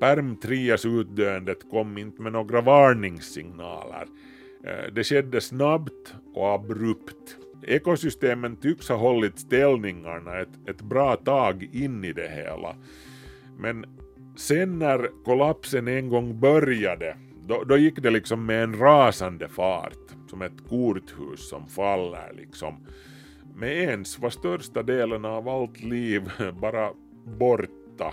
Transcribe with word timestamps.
Perm-3s-utdöendet 0.00 1.70
kom 1.70 1.98
inte 1.98 2.22
med 2.22 2.32
några 2.32 2.60
varningssignaler. 2.60 4.06
Eh, 4.64 4.92
det 4.92 5.04
skedde 5.04 5.40
snabbt 5.40 6.14
och 6.34 6.54
abrupt. 6.54 7.36
Ekosystemen 7.62 8.56
tycks 8.56 8.88
ha 8.88 8.96
hållit 8.96 9.38
ställningarna 9.38 10.38
ett, 10.40 10.68
ett 10.68 10.82
bra 10.82 11.16
tag 11.16 11.68
in 11.72 12.04
i 12.04 12.12
det 12.12 12.28
hela. 12.28 12.76
Men 13.58 13.84
sen 14.36 14.78
när 14.78 15.24
kollapsen 15.24 15.88
en 15.88 16.08
gång 16.08 16.40
började, 16.40 17.16
då, 17.46 17.64
då 17.64 17.76
gick 17.76 18.02
det 18.02 18.10
liksom 18.10 18.46
med 18.46 18.62
en 18.62 18.78
rasande 18.78 19.48
fart, 19.48 20.16
som 20.30 20.42
ett 20.42 20.68
korthus 20.68 21.48
som 21.48 21.68
faller 21.68 22.32
liksom. 22.36 22.86
Med 23.54 23.76
ens 23.76 24.18
var 24.18 24.30
största 24.30 24.82
delen 24.82 25.24
av 25.24 25.48
allt 25.48 25.80
liv 25.80 26.30
bara 26.60 26.90
borta. 27.38 28.12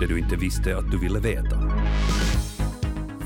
Det 0.00 0.06
du 0.06 0.18
inte 0.18 0.36
visste 0.36 0.76
att 0.76 0.90
du 0.90 0.98
ville 0.98 1.18
veta. 1.18 1.56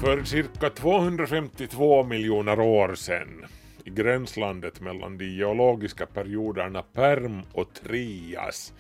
För 0.01 0.25
cirka 0.25 0.71
252 0.71 2.05
miljoner 2.05 2.61
år 2.61 2.95
sedan, 2.95 3.45
i 3.85 3.91
gränslandet 3.91 4.81
mellan 4.81 5.19
de 5.19 5.25
geologiska 5.25 6.07
perioderna 6.07 6.83
Perm 6.83 7.43
och 7.53 7.69
Trias, 7.75 8.73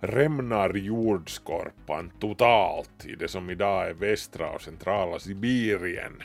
rämnar 0.00 0.74
jordskorpan 0.74 2.10
totalt 2.20 3.06
i 3.06 3.14
det 3.14 3.28
som 3.28 3.50
idag 3.50 3.88
är 3.88 3.94
västra 3.94 4.50
och 4.50 4.62
centrala 4.62 5.18
Sibirien. 5.18 6.22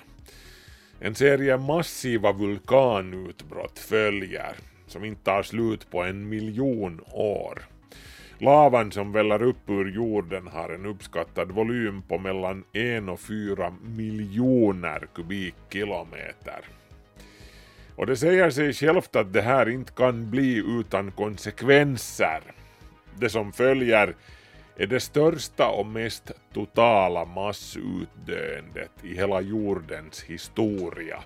En 0.99 1.15
serie 1.15 1.57
massiva 1.57 2.31
vulkanutbrott 2.31 3.79
följer, 3.79 4.55
som 4.87 5.05
inte 5.05 5.23
tar 5.23 5.43
slut 5.43 5.91
på 5.91 6.03
en 6.03 6.29
miljon 6.29 7.01
år. 7.11 7.72
Lavan 8.43 8.91
som 8.91 9.11
väller 9.11 9.41
upp 9.43 9.69
ur 9.69 9.91
jorden 9.91 10.47
har 10.47 10.69
en 10.69 10.85
uppskattad 10.85 11.51
volym 11.51 12.01
på 12.01 12.17
mellan 12.17 12.63
1 12.73 13.09
och 13.09 13.19
4 13.19 13.73
miljoner 13.81 15.07
kubikkilometer. 15.15 16.65
Och 17.95 18.05
det 18.05 18.17
säger 18.17 18.49
sig 18.49 18.73
självt 18.73 19.15
att 19.15 19.33
det 19.33 19.41
här 19.41 19.69
inte 19.69 19.91
kan 19.91 20.29
bli 20.31 20.63
utan 20.79 21.11
konsekvenser. 21.11 22.41
Det 23.19 23.29
som 23.29 23.53
följer 23.53 24.15
är 24.77 24.87
det 24.87 24.99
största 24.99 25.67
och 25.67 25.85
mest 25.85 26.31
totala 26.53 27.25
massutdöendet 27.25 28.91
i 29.03 29.15
hela 29.15 29.41
jordens 29.41 30.23
historia. 30.23 31.23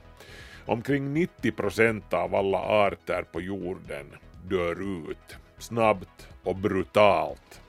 Omkring 0.66 1.14
90 1.14 1.52
procent 1.52 2.14
av 2.14 2.36
alla 2.36 2.60
arter 2.60 3.24
på 3.32 3.42
jorden 3.42 4.06
dör 4.50 5.02
ut 5.02 5.38
snabbt 5.58 6.28
och 6.48 6.56
brutalt. 6.56 7.62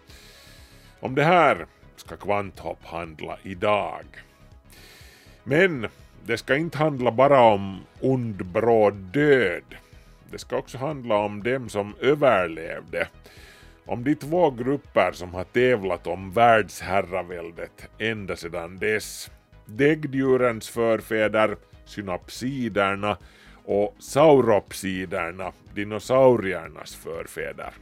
Om 1.01 1.15
det 1.15 1.25
här 1.25 1.67
ska 1.97 2.17
Kvanthopp 2.17 2.85
handla 2.85 3.39
idag. 3.43 4.05
Men 5.45 5.89
det 6.27 6.39
ska 6.39 6.57
inte 6.57 6.79
handla 6.79 7.11
bara 7.11 7.41
om 7.41 7.81
ond 8.01 8.45
bråd 8.47 8.95
död. 8.95 9.65
Det 10.31 10.39
ska 10.39 10.57
också 10.57 10.79
handla 10.79 11.17
om 11.17 11.43
dem 11.43 11.69
som 11.69 11.95
överlevde. 12.01 13.09
Om 13.87 14.05
de 14.05 14.15
två 14.15 14.51
grupper 14.51 15.13
som 15.13 15.35
har 15.35 15.45
tävlat 15.45 16.07
om 16.07 16.33
världsherraväldet 16.33 17.89
ända 17.99 18.37
sedan 18.37 18.79
dess. 18.79 19.31
Däggdjurens 19.67 20.69
förfäder, 20.69 21.57
synapsiderna 21.85 23.17
och 23.65 23.97
sauropsiderna, 23.99 25.53
dinosauriernas 25.75 26.95
förfäder. 26.95 27.73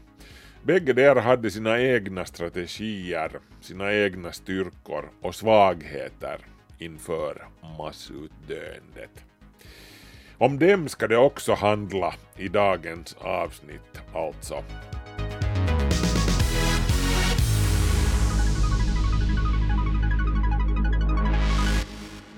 Bägge 0.66 0.92
där 0.92 1.16
hade 1.16 1.50
sina 1.50 1.80
egna 1.80 2.24
strategier, 2.24 3.32
sina 3.60 3.94
egna 3.94 4.32
styrkor 4.32 5.10
och 5.22 5.34
svagheter 5.34 6.38
inför 6.78 7.48
massutdöendet. 7.78 9.24
Om 10.38 10.58
dem 10.58 10.88
ska 10.88 11.08
det 11.08 11.16
också 11.16 11.54
handla 11.54 12.14
i 12.36 12.48
dagens 12.48 13.16
avsnitt 13.18 14.00
alltså. 14.14 14.64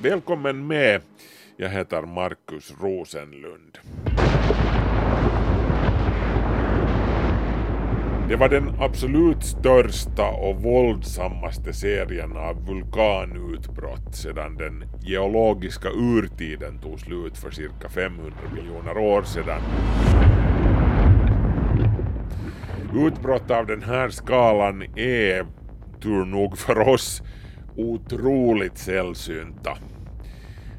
Välkommen 0.03 0.67
med, 0.67 1.03
jag 1.57 1.69
heter 1.69 2.03
Markus 2.03 2.73
Rosenlund. 2.81 3.79
Det 8.29 8.37
var 8.37 8.49
den 8.49 8.73
absolut 8.81 9.45
största 9.45 10.29
och 10.29 10.63
våldsammaste 10.63 11.73
serien 11.73 12.37
av 12.37 12.67
vulkanutbrott 12.67 14.15
sedan 14.15 14.57
den 14.57 14.85
geologiska 15.03 15.89
urtiden 15.89 16.79
tog 16.79 17.01
slut 17.01 17.39
för 17.39 17.51
cirka 17.51 17.89
500 17.89 18.33
miljoner 18.55 18.99
år 18.99 19.23
sedan. 19.23 19.61
Utbrott 23.07 23.51
av 23.51 23.67
den 23.67 23.83
här 23.83 24.09
skalan 24.09 24.83
är, 24.97 25.47
tur 26.01 26.25
nog 26.25 26.59
för 26.59 26.89
oss, 26.89 27.23
otroligt 27.77 28.79
sällsynta. 28.79 29.79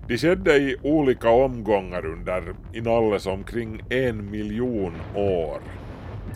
De 0.08 0.18
skedde 0.18 0.56
i 0.56 0.76
olika 0.84 1.30
omgångar 1.30 2.06
under 2.06 2.44
inalles 2.74 3.26
omkring 3.26 3.82
en 3.90 4.32
miljon 4.32 4.94
år. 5.16 5.60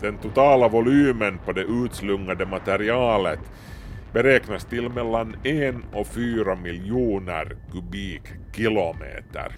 Den 0.00 0.18
totala 0.18 0.68
volymen 0.68 1.38
på 1.44 1.52
det 1.52 1.62
utslungade 1.62 2.46
materialet 2.46 3.40
beräknas 4.12 4.64
till 4.64 4.88
mellan 4.88 5.36
1 5.42 5.74
och 5.92 6.06
4 6.06 6.54
miljoner 6.54 7.56
kubikkilometer. 7.72 9.56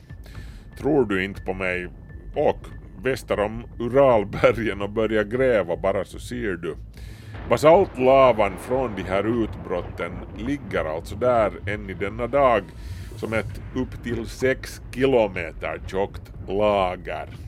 Tror 0.78 1.04
du 1.04 1.24
inte 1.24 1.42
på 1.42 1.54
mig? 1.54 1.88
Och 2.34 2.66
väster 3.02 3.40
om 3.40 3.64
Uralbergen 3.78 4.82
och 4.82 4.90
börja 4.90 5.24
gräva 5.24 5.76
bara 5.76 6.04
så 6.04 6.18
ser 6.18 6.56
du. 6.56 6.76
Basaltlavan 7.48 8.52
från 8.58 8.94
de 8.96 9.02
här 9.02 9.42
utbrotten 9.44 10.12
ligger 10.36 10.84
alltså 10.84 11.16
där 11.16 11.52
än 11.66 11.90
i 11.90 11.94
denna 11.94 12.26
dag 12.26 12.62
som 13.16 13.32
ett 13.32 13.60
upp 13.74 14.02
till 14.02 14.26
6 14.26 14.80
kilometer 14.94 15.80
tjockt 15.86 16.32
lager. 16.48 17.45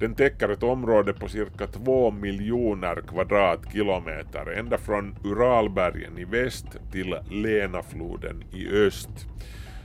Den 0.00 0.14
täcker 0.14 0.48
ett 0.48 0.62
område 0.62 1.12
på 1.12 1.28
cirka 1.28 1.66
2 1.66 2.10
miljoner 2.10 3.02
kvadratkilometer 3.08 4.52
ända 4.58 4.78
från 4.78 5.14
Uralbergen 5.24 6.18
i 6.18 6.24
väst 6.24 6.66
till 6.92 7.16
Lenafloden 7.30 8.44
i 8.52 8.68
öst. 8.68 9.08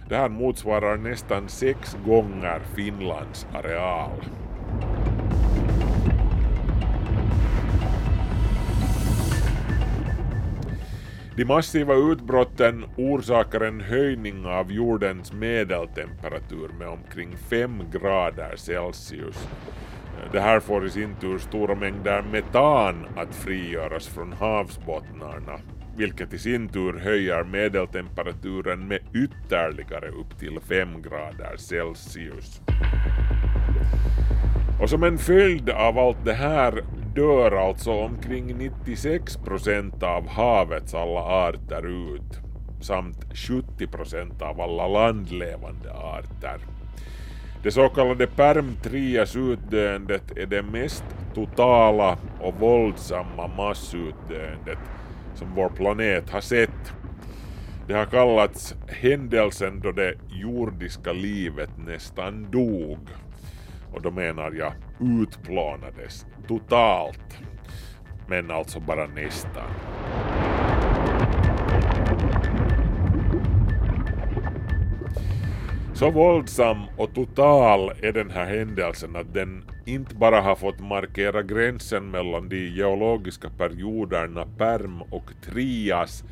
Det 0.09 0.15
här 0.15 0.29
motsvarar 0.29 0.97
nästan 0.97 1.49
sex 1.49 1.97
gånger 2.05 2.61
Finlands 2.75 3.47
areal. 3.53 4.23
De 11.35 11.45
massiva 11.45 11.93
utbrotten 11.95 12.85
orsakar 12.97 13.61
en 13.61 13.81
höjning 13.81 14.45
av 14.45 14.71
jordens 14.71 15.33
medeltemperatur 15.33 16.69
med 16.79 16.87
omkring 16.87 17.37
5 17.37 17.83
grader 17.91 18.55
Celsius 18.55 19.47
det 20.31 20.39
här 20.39 20.59
får 20.59 20.85
i 20.85 20.89
sin 20.89 21.15
tur 21.15 21.37
stora 21.37 21.75
mängder 21.75 22.23
metan 22.31 23.05
att 23.15 23.35
frigöras 23.35 24.07
från 24.07 24.33
havsbottnarna, 24.33 25.59
vilket 25.95 26.33
i 26.33 26.37
sin 26.37 26.69
tur 26.69 26.99
höjer 26.99 27.43
medeltemperaturen 27.43 28.87
med 28.87 28.99
ytterligare 29.13 30.07
upp 30.07 30.39
till 30.39 30.59
5 30.59 31.01
grader 31.01 31.57
Celsius. 31.57 32.61
Och 34.81 34.89
som 34.89 35.03
en 35.03 35.17
följd 35.17 35.69
av 35.69 35.99
allt 35.99 36.25
det 36.25 36.33
här 36.33 36.83
dör 37.15 37.51
alltså 37.67 37.91
omkring 37.91 38.57
96 38.57 39.37
procent 39.37 40.03
av 40.03 40.27
havets 40.27 40.93
alla 40.93 41.19
arter 41.19 41.87
ut, 41.87 42.39
samt 42.81 43.25
70 43.33 43.87
procent 43.87 44.41
av 44.41 44.61
alla 44.61 44.87
landlevande 44.87 45.93
arter. 45.93 46.72
Det 47.63 47.71
så 47.71 47.89
kallade 47.89 48.27
Perm-Trias 48.27 49.35
utdöendet 49.35 50.37
är 50.37 50.45
det 50.45 50.63
mest 50.63 51.03
totala 51.33 52.17
och 52.39 52.59
våldsamma 52.59 53.47
massutdöendet 53.47 54.77
som 55.35 55.55
vår 55.55 55.69
planet 55.69 56.29
har 56.29 56.41
sett. 56.41 56.93
Det 57.87 57.93
har 57.93 58.05
kallats 58.05 58.75
händelsen 58.87 59.79
då 59.79 59.91
det 59.91 60.13
jordiska 60.29 61.11
livet 61.11 61.69
nästan 61.77 62.51
dog. 62.51 62.99
Och 63.93 64.01
då 64.01 64.11
menar 64.11 64.51
jag 64.51 64.73
utplånades 64.99 66.25
totalt. 66.47 67.37
Men 68.27 68.51
alltså 68.51 68.79
bara 68.79 69.07
nästan. 69.07 69.69
Så 76.03 76.11
våldsam 76.11 76.77
och 76.97 77.13
total 77.13 77.91
är 78.01 78.11
den 78.11 78.31
här 78.31 78.45
händelsen 78.45 79.15
att 79.15 79.33
den 79.33 79.65
inte 79.85 80.15
bara 80.15 80.41
har 80.41 80.55
fått 80.55 80.79
markera 80.79 81.43
gränsen 81.43 82.11
mellan 82.11 82.49
de 82.49 82.67
geologiska 82.67 83.49
perioderna 83.49 84.45
Perm 84.57 85.01
och 85.01 85.31
Trias 85.45 86.23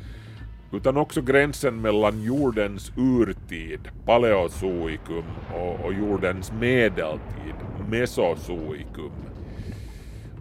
utan 0.72 0.96
också 0.96 1.22
gränsen 1.22 1.80
mellan 1.80 2.22
jordens 2.22 2.92
urtid, 2.96 3.80
Paleozoikum, 4.06 5.24
och, 5.54 5.84
och 5.84 5.94
jordens 5.94 6.52
medeltid, 6.52 7.54
Mesozoikum. 7.88 9.12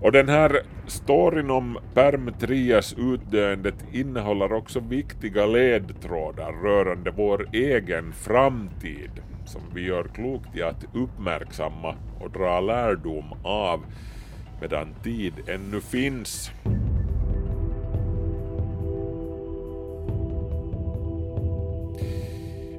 Och 0.02 0.12
den 0.12 0.30
här 0.30 0.62
storyn 0.88 1.52
om 1.52 1.78
Perm 1.94 2.34
Trias 2.40 2.96
utdöendet 2.98 3.76
innehåller 3.92 4.54
också 4.54 4.80
viktiga 4.80 5.46
ledtrådar 5.46 6.52
rörande 6.52 7.12
vår 7.12 7.48
egen 7.54 8.14
framtid 8.14 9.12
som 9.46 9.62
vi 9.74 9.86
gör 9.86 10.04
klokt 10.04 10.56
i 10.56 10.62
att 10.62 10.86
uppmärksamma 10.94 11.96
och 12.20 12.32
dra 12.32 12.62
lärdom 12.62 13.26
av 13.44 13.80
medan 14.62 14.94
tid 15.04 15.34
ännu 15.48 15.82
finns. 15.82 16.52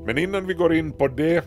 Men 0.07 0.19
innan 0.19 0.47
vi 0.47 0.55
går 0.55 0.75
in 0.75 0.93
på 0.93 1.09
det, 1.09 1.45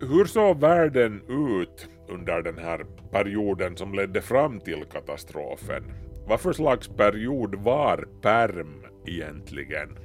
hur 0.00 0.24
såg 0.24 0.60
världen 0.60 1.22
ut 1.28 1.88
under 2.08 2.42
den 2.42 2.58
här 2.58 2.86
perioden 3.10 3.76
som 3.76 3.94
ledde 3.94 4.22
fram 4.22 4.60
till 4.60 4.84
katastrofen? 4.92 5.82
Vad 6.26 6.40
för 6.40 6.52
slags 6.52 6.88
period 6.88 7.54
var 7.54 8.08
perm 8.22 8.84
egentligen? 9.06 9.98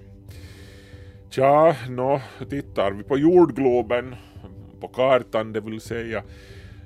Tja, 1.30 1.75
nå, 1.89 2.21
tittar 2.50 2.92
vi 2.92 3.03
på 3.03 3.18
jordgloben, 3.18 4.15
på 4.81 4.88
kartan 4.88 5.53
det 5.53 5.62
vill 5.62 5.81
säga, 5.81 6.24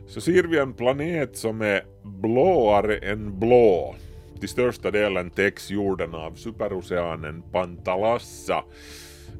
så 0.07 0.21
ser 0.21 0.43
vi 0.43 0.59
en 0.59 0.73
planet 0.73 1.37
som 1.37 1.61
är 1.61 1.81
blåare 2.03 2.97
än 2.97 3.39
blå. 3.39 3.95
Till 4.39 4.49
största 4.49 4.91
delen 4.91 5.29
täcks 5.29 5.71
jorden 5.71 6.15
av 6.15 6.31
superoceanen 6.31 7.43
Pantalassa 7.51 8.63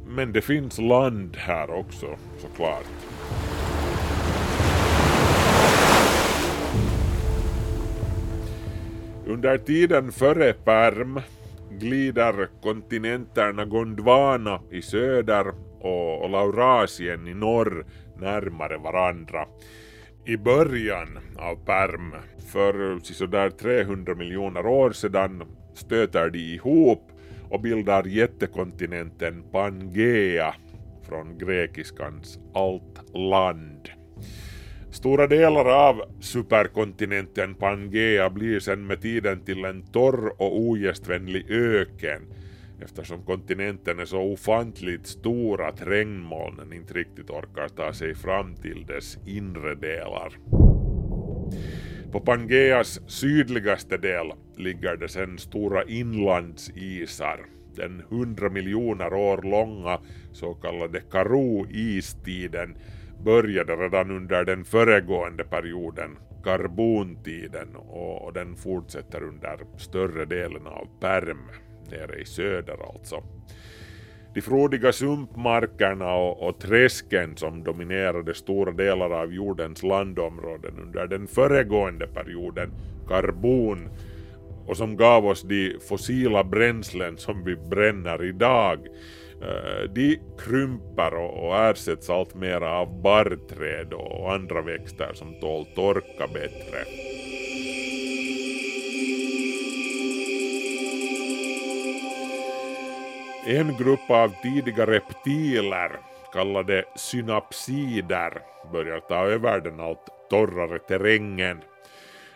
men 0.08 0.34
det 0.34 0.42
finns 0.42 0.80
land 0.80 1.36
här 1.36 1.72
också 1.72 2.08
såklart. 2.38 2.86
Under 9.28 9.58
tiden 9.58 10.12
före 10.12 10.54
Perm 10.54 11.20
glider 11.72 12.48
kontinenterna 12.62 13.66
Gondwana 13.66 14.62
i 14.72 14.82
söder 14.82 15.48
och 15.80 16.30
Laurasien 16.30 17.28
i 17.28 17.34
norr 17.34 17.86
närmare 18.18 18.78
varandra. 18.78 19.46
I 20.26 20.38
början 20.38 21.20
av 21.38 21.56
Perm, 21.66 22.16
för 22.52 23.00
sådär 23.00 23.50
300 23.50 24.16
miljoner 24.16 24.66
år 24.66 24.92
sedan, 24.92 25.44
stöter 25.74 26.30
de 26.30 26.40
ihop 26.40 27.12
och 27.50 27.62
bildar 27.62 28.04
jättekontinenten 28.04 29.44
Pangea 29.52 30.56
från 31.08 31.38
grekiskans 31.38 32.40
allt 32.54 33.16
land. 33.16 33.90
Stora 34.96 35.28
delar 35.28 35.66
av 35.66 36.02
superkontinenten 36.20 37.56
Pangea 37.56 38.30
blir 38.30 38.60
sen 38.60 38.88
med 38.88 39.02
tiden 39.02 39.46
till 39.46 39.66
en 39.66 39.82
torr 39.82 40.42
och 40.42 40.60
ogästvänlig 40.60 41.52
öken 41.52 42.22
eftersom 42.82 43.26
kontinenten 43.26 44.00
är 44.00 44.06
så 44.06 44.22
ofantligt 44.22 45.08
stor 45.08 45.68
att 45.68 45.88
regnmolnen 45.88 46.74
inte 46.74 46.94
riktigt 46.94 47.30
orkar 47.30 47.68
ta 47.68 47.94
sig 47.94 48.16
fram 48.16 48.56
till 48.56 48.86
dess 48.86 49.18
inre 49.26 49.76
delar. 49.76 50.34
På 52.12 52.20
Pangeas 52.20 53.00
sydligaste 53.08 53.98
del 53.98 54.32
ligger 54.58 54.98
det 54.98 55.10
sen 55.10 55.38
stora 55.38 55.84
inlandsisar. 55.84 57.46
Den 57.76 58.04
100 58.12 58.50
miljoner 58.50 59.14
år 59.14 59.42
långa 59.42 60.00
så 60.32 60.54
kallade 60.54 61.00
Karoo-istiden 61.00 62.76
började 63.26 63.76
redan 63.76 64.12
under 64.12 64.46
den 64.46 64.66
föregående 64.66 65.44
perioden, 65.44 66.18
karbontiden, 66.44 67.76
och 67.76 68.34
den 68.34 68.56
fortsätter 68.56 69.24
under 69.24 69.60
större 69.78 70.26
delen 70.26 70.68
av 70.68 70.88
Perm, 71.00 71.42
nere 71.92 72.22
i 72.22 72.26
söder 72.26 72.78
alltså. 72.94 73.24
De 74.34 74.42
frodiga 74.42 74.92
sumpmarkerna 74.92 76.14
och, 76.14 76.48
och 76.48 76.60
träsken 76.60 77.38
som 77.38 77.64
dominerade 77.64 78.34
stora 78.34 78.72
delar 78.72 79.10
av 79.10 79.34
jordens 79.34 79.84
landområden 79.84 80.80
under 80.80 81.08
den 81.08 81.28
föregående 81.28 82.08
perioden, 82.08 82.72
karbon, 83.08 83.90
och 84.68 84.78
som 84.78 84.98
gav 84.98 85.26
oss 85.26 85.42
de 85.42 85.78
fossila 85.90 86.44
bränslen 86.44 87.18
som 87.18 87.44
vi 87.44 87.56
bränner 87.56 88.24
idag, 88.24 88.80
Eh, 89.42 89.90
de 89.90 90.20
krymper 90.38 91.14
och 91.14 91.56
ersätts 91.56 92.10
allt 92.10 92.36
mera 92.36 92.72
av 92.72 93.02
barrträd 93.02 93.94
och 93.94 94.34
andra 94.34 94.62
växter 94.62 95.14
som 95.14 95.40
tål 95.40 95.66
torka 95.66 96.28
bättre. 96.34 96.86
En 103.48 103.78
grupp 103.78 104.10
av 104.10 104.32
tidiga 104.42 104.86
reptiler, 104.86 105.92
kallade 106.34 106.86
synapsider, 106.96 108.42
börjar 108.72 109.00
ta 109.00 109.26
över 109.26 109.60
den 109.60 109.80
allt 109.80 110.30
torrare 110.30 110.80
terrängen. 110.80 111.58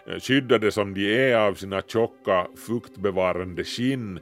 Eh, 0.08 0.20
skyddade 0.20 0.72
som 0.72 0.94
de 0.94 1.32
är 1.32 1.36
av 1.36 1.54
sina 1.54 1.82
tjocka 1.82 2.48
fuktbevarande 2.68 3.64
skinn 3.64 4.20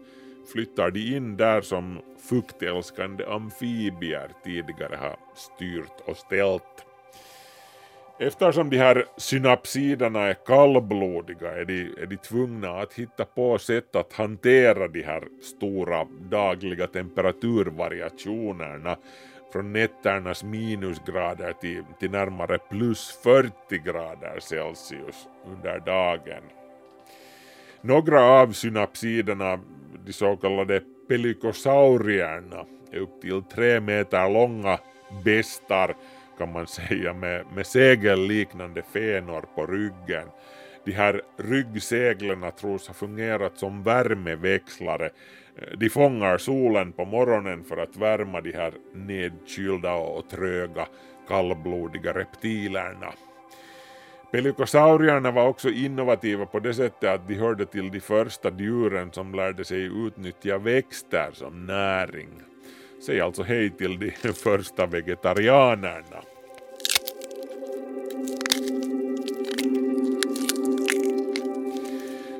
flyttar 0.53 0.91
de 0.91 1.15
in 1.15 1.38
där 1.38 1.61
som 1.61 1.99
fuktälskande 2.29 3.25
amfibier 3.25 4.29
tidigare 4.44 4.95
har 4.95 5.15
styrt 5.36 6.01
och 6.05 6.17
ställt. 6.17 6.83
Eftersom 8.19 8.69
de 8.69 8.77
här 8.77 9.05
synapsiderna 9.17 10.19
är 10.19 10.33
kallblodiga 10.33 11.51
är 11.51 11.65
de, 11.65 11.81
är 11.81 12.05
de 12.05 12.17
tvungna 12.17 12.69
att 12.69 12.93
hitta 12.93 13.25
på 13.25 13.57
sätt 13.57 13.95
att 13.95 14.13
hantera 14.13 14.88
de 14.88 15.03
här 15.03 15.24
stora 15.41 16.07
dagliga 16.29 16.88
temperaturvariationerna 16.88 18.98
från 19.53 19.74
nätternas 19.74 20.43
minusgrader 20.43 21.53
till, 21.53 21.83
till 22.00 22.12
närmare 22.12 22.57
plus 22.69 23.19
40 23.24 23.51
grader 23.86 24.39
Celsius 24.39 25.27
under 25.45 25.79
dagen. 25.79 26.43
Några 27.81 28.22
av 28.22 28.51
synapsiderna, 28.51 29.60
de 30.07 30.13
så 30.13 30.37
kallade 30.37 30.81
pelikosaurierna, 31.07 32.65
är 32.91 32.99
upp 32.99 33.21
till 33.21 33.43
tre 33.43 33.79
meter 33.79 34.29
långa 34.29 34.79
bestar 35.23 35.95
kan 36.37 36.51
man 36.51 36.67
säga 36.67 37.13
med, 37.13 37.45
med 37.55 37.65
segelliknande 37.65 38.81
fenor 38.81 39.45
på 39.55 39.65
ryggen. 39.65 40.27
De 40.85 40.91
här 40.91 41.21
ryggseglen 41.37 42.51
tros 42.59 42.87
ha 42.87 42.93
fungerat 42.93 43.57
som 43.57 43.83
värmeväxlare. 43.83 45.09
De 45.77 45.89
fångar 45.89 46.37
solen 46.37 46.91
på 46.91 47.05
morgonen 47.05 47.63
för 47.63 47.77
att 47.77 47.97
värma 47.97 48.41
de 48.41 48.51
här 48.51 48.73
nedkylda 48.93 49.93
och 49.93 50.29
tröga 50.29 50.87
kallblodiga 51.27 52.13
reptilerna. 52.13 53.13
Pelikosaurierna 54.31 55.31
var 55.31 55.48
också 55.48 55.69
innovativa 55.69 56.46
på 56.46 56.60
det 56.60 56.74
sättet 56.74 57.10
att 57.10 57.27
de 57.27 57.36
hörde 57.36 57.65
till 57.65 57.91
de 57.91 58.00
första 58.00 58.51
djuren 58.51 59.12
som 59.12 59.36
lärde 59.36 59.65
sig 59.65 59.84
utnyttja 60.07 60.57
växter 60.57 61.29
som 61.34 61.65
näring. 61.65 62.29
Säg 63.05 63.22
alltså 63.22 63.43
hej 63.43 63.69
till 63.69 64.00
de 64.00 64.12
första 64.34 64.86
vegetarianerna. 64.86 66.22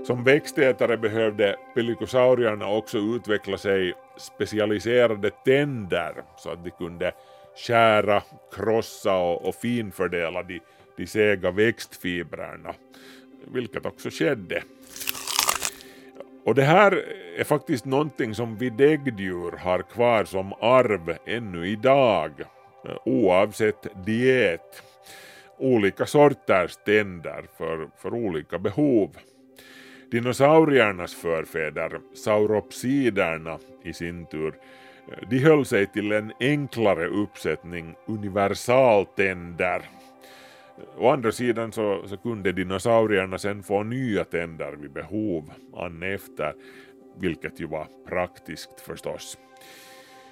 Som 0.08 0.24
växtätare 0.24 0.98
behövde 0.98 1.56
pelikosaurierna 1.76 2.70
också 2.70 2.98
utveckla 2.98 3.58
sig 3.58 3.94
specialiserade 4.18 5.30
tänder 5.30 6.14
så 6.38 6.50
att 6.50 6.64
de 6.64 6.72
kunde 6.72 7.12
skära, 7.56 8.22
krossa 8.56 9.18
och, 9.18 9.48
och 9.48 9.56
finfördela 9.56 10.44
de, 10.44 10.60
de 10.98 11.08
sega 11.08 11.52
växtfibrerna, 11.52 12.74
vilket 13.54 13.86
också 13.86 14.10
skedde. 14.10 14.64
Och 16.46 16.56
det 16.56 16.64
här 16.64 17.04
är 17.38 17.44
faktiskt 17.44 17.86
någonting 17.86 18.36
som 18.36 18.58
vi 18.58 18.70
däggdjur 18.70 19.52
har 19.52 19.82
kvar 19.82 20.24
som 20.24 20.54
arv 20.54 21.18
ännu 21.26 21.68
idag, 21.68 22.32
oavsett 23.06 24.06
diet. 24.06 24.84
Olika 25.58 26.06
sorters 26.06 26.76
tänder 26.86 27.46
för, 27.58 27.90
för 27.98 28.14
olika 28.14 28.60
behov. 28.60 29.18
Dinosauriernas 30.12 31.16
förfäder, 31.16 32.00
sauropsiderna 32.16 33.58
i 33.84 33.94
sin 33.94 34.26
tur, 34.26 34.54
de 35.30 35.40
höll 35.40 35.66
sig 35.66 35.88
till 35.88 36.12
en 36.12 36.34
enklare 36.40 37.08
uppsättning 37.08 37.96
universaltänder. 38.06 39.82
Å 40.98 41.10
andra 41.10 41.32
sidan 41.32 41.72
så, 41.72 42.04
så 42.08 42.18
kunde 42.18 42.52
dinosaurierna 42.52 43.38
sen 43.38 43.64
få 43.64 43.84
nya 43.84 44.24
tänder 44.24 44.78
vid 44.78 44.92
behov 44.92 45.52
an 45.74 46.04
efter, 46.04 46.54
vilket 47.18 47.60
ju 47.60 47.68
var 47.68 47.88
praktiskt 48.08 48.82
förstås. 48.82 49.38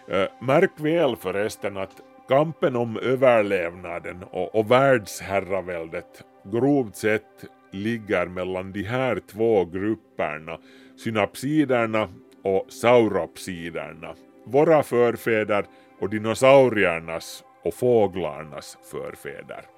Eh, 0.07 0.27
märk 0.41 0.71
väl 0.77 1.15
förresten 1.15 1.77
att 1.77 2.01
kampen 2.27 2.75
om 2.75 2.97
överlevnaden 2.97 4.23
och, 4.23 4.55
och 4.55 4.71
världsherraväldet 4.71 6.23
grovt 6.43 6.95
sett 6.95 7.45
ligger 7.71 8.25
mellan 8.25 8.71
de 8.71 8.83
här 8.83 9.19
två 9.31 9.65
grupperna, 9.65 10.59
synapsiderna 10.97 12.09
och 12.43 12.65
sauropsiderna, 12.69 14.15
våra 14.45 14.83
förfäder 14.83 15.65
och 15.99 16.09
dinosauriernas 16.09 17.43
och 17.63 17.73
fåglarnas 17.73 18.77
förfäder. 18.91 19.75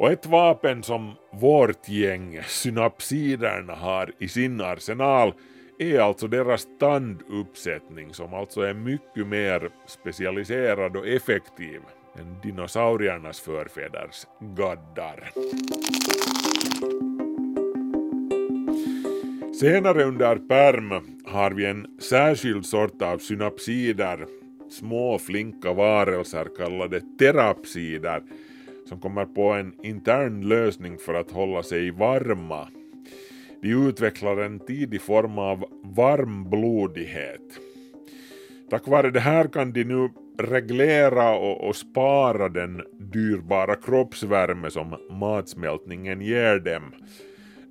Och 0.00 0.12
ett 0.12 0.26
vapen 0.26 0.82
som 0.82 1.12
vårt 1.32 1.88
gäng, 1.88 2.40
synapsiderna, 2.46 3.74
har 3.74 4.12
i 4.18 4.28
sin 4.28 4.60
arsenal 4.60 5.32
är 5.78 5.98
alltså 6.00 6.28
deras 6.28 6.66
tanduppsättning 6.78 8.14
som 8.14 8.34
alltså 8.34 8.60
är 8.60 8.74
mycket 8.74 9.26
mer 9.26 9.70
specialiserad 9.86 10.96
och 10.96 11.08
effektiv 11.08 11.80
än 12.18 12.40
dinosauriernas 12.42 13.40
förfäders 13.40 14.26
gaddar. 14.40 15.30
Senare 19.60 20.04
under 20.04 20.36
perm 20.36 21.20
har 21.24 21.50
vi 21.50 21.66
en 21.66 21.86
särskild 22.00 22.66
sort 22.66 23.02
av 23.02 23.18
synapsider, 23.18 24.26
små 24.70 25.18
flinka 25.18 25.72
varelser 25.72 26.46
kallade 26.56 27.00
terapsider, 27.18 28.22
som 28.90 29.00
kommer 29.00 29.24
på 29.24 29.50
en 29.52 29.74
intern 29.82 30.48
lösning 30.48 30.98
för 30.98 31.14
att 31.14 31.30
hålla 31.30 31.62
sig 31.62 31.90
varma. 31.90 32.68
De 33.62 33.68
utvecklar 33.88 34.36
en 34.36 34.58
tidig 34.58 35.02
form 35.02 35.38
av 35.38 35.64
varmblodighet. 35.82 37.60
Tack 38.70 38.88
vare 38.88 39.10
det 39.10 39.20
här 39.20 39.44
kan 39.48 39.72
de 39.72 39.84
nu 39.84 40.10
reglera 40.38 41.36
och, 41.36 41.68
och, 41.68 41.76
spara 41.76 42.48
den 42.48 42.82
dyrbara 42.98 43.74
kroppsvärme 43.74 44.70
som 44.70 44.96
matsmältningen 45.10 46.20
ger 46.20 46.58
dem. 46.58 46.82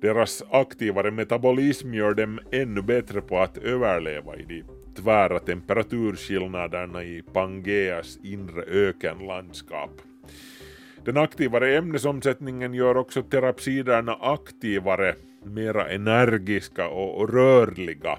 Deras 0.00 0.42
aktivare 0.50 1.10
metabolism 1.10 1.94
gör 1.94 2.14
dem 2.14 2.40
ännu 2.52 2.82
bättre 2.82 3.20
på 3.20 3.38
att 3.38 3.58
överleva 3.58 4.36
i 4.36 4.42
de 4.42 4.62
tvära 5.02 5.38
temperaturskillnaderna 5.38 7.04
i 7.04 7.22
Pangeas 7.32 8.18
inre 8.22 8.62
ökenlandskap. 8.62 10.09
Den 11.04 11.16
aktivare 11.16 11.76
ämnesomsättningen 11.76 12.74
gör 12.74 12.96
också 12.96 13.22
terapsiderna 13.22 14.12
aktivare, 14.20 15.14
mera 15.44 15.88
energiska 15.88 16.88
och 16.88 17.32
rörliga, 17.32 18.18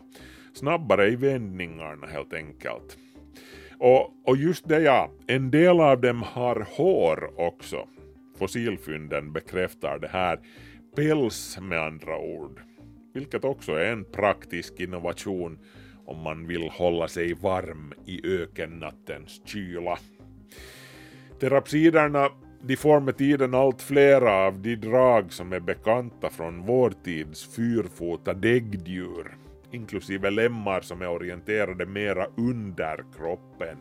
snabbare 0.54 1.08
i 1.08 1.16
vändningarna 1.16 2.08
helt 2.08 2.34
enkelt. 2.34 2.98
Och, 3.80 4.30
och 4.30 4.38
just 4.38 4.70
det 4.70 4.80
ja, 4.80 5.12
en 5.28 5.52
del 5.52 5.80
av 5.80 6.02
dem 6.02 6.22
har 6.22 6.68
hår 6.78 7.40
också. 7.40 7.88
Fossilfynden 8.40 9.34
bekräftar 9.34 10.00
det 10.00 10.08
här. 10.08 10.40
Päls 10.96 11.60
med 11.62 11.82
andra 11.82 12.18
ord. 12.18 12.62
Vilket 13.14 13.44
också 13.44 13.72
är 13.72 13.92
en 13.92 14.06
praktisk 14.06 14.80
innovation 14.80 15.60
om 16.06 16.22
man 16.22 16.48
vill 16.48 16.70
hålla 16.70 17.08
sig 17.08 17.34
varm 17.34 17.94
i 18.06 18.42
ökennattens 18.42 19.42
kyla. 19.46 19.98
Terapsiderna 21.40 22.30
de 22.64 22.76
får 22.76 23.00
med 23.00 23.18
tiden 23.18 23.54
allt 23.54 23.82
flera 23.82 24.34
av 24.34 24.60
de 24.60 24.76
drag 24.76 25.34
som 25.34 25.54
är 25.54 25.60
bekanta 25.60 26.30
från 26.30 26.66
vår 26.66 26.94
tids 27.04 27.56
fyrfota 27.56 28.34
däggdjur, 28.34 29.38
inklusive 29.72 30.30
lemmar 30.30 30.82
som 30.82 31.02
är 31.02 31.10
orienterade 31.10 31.86
mera 31.86 32.28
under 32.38 33.04
kroppen, 33.18 33.78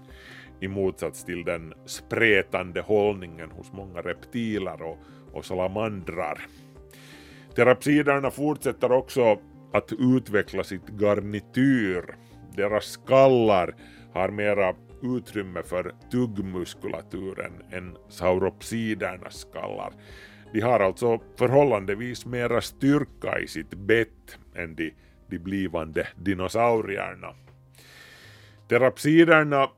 i 0.60 0.68
motsats 0.68 1.24
till 1.24 1.44
den 1.44 1.74
spretande 1.86 2.80
hållningen 2.80 3.50
hos 3.50 3.72
många 3.72 4.00
reptiler 4.00 4.82
och, 4.82 4.98
och 5.32 5.44
salamandrar. 5.44 6.40
Terapsiderna 7.54 8.30
fortsätter 8.30 8.92
också 8.92 9.38
att 9.72 9.92
utveckla 9.98 10.64
sitt 10.64 10.88
garnityr. 10.88 12.14
Deras 12.56 12.84
skallar 12.84 13.74
har 14.12 14.28
mera 14.28 14.74
utrymme 15.02 15.62
för 15.62 15.94
tuggmuskulaturen 16.10 17.52
än 17.70 17.96
sauropsidernas 18.08 19.40
skallar. 19.40 19.92
De 20.52 20.60
har 20.60 20.80
alltså 20.80 21.20
förhållandevis 21.36 22.26
mera 22.26 22.60
styrka 22.60 23.38
i 23.38 23.46
sitt 23.46 23.74
bett 23.74 24.38
än 24.54 24.74
de, 24.74 24.94
de 25.28 25.38
blivande 25.38 26.08
dinosaurierna. 26.16 27.34
Terapsiderna, 28.68 29.68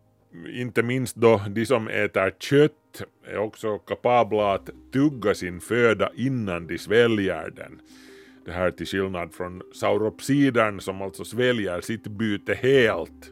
inte 0.53 0.83
minst 0.83 1.17
då 1.17 1.41
de 1.49 1.67
som 1.67 1.89
äter 1.89 2.31
kött, 2.39 3.03
är 3.27 3.39
också 3.39 3.79
kapabla 3.79 4.55
att 4.55 4.71
tugga 4.93 5.35
sin 5.35 5.61
föda 5.61 6.11
innan 6.17 6.67
de 6.67 6.79
sväljer 6.79 7.51
den. 7.51 7.81
Det 8.45 8.53
här 8.53 8.71
till 8.71 8.87
skillnad 8.87 9.35
från 9.35 9.63
sauropsidern 9.75 10.81
som 10.81 11.03
alltså 11.03 11.25
sväljer 11.25 11.81
sitt 11.81 12.07
byte 12.07 12.55
helt 12.55 13.31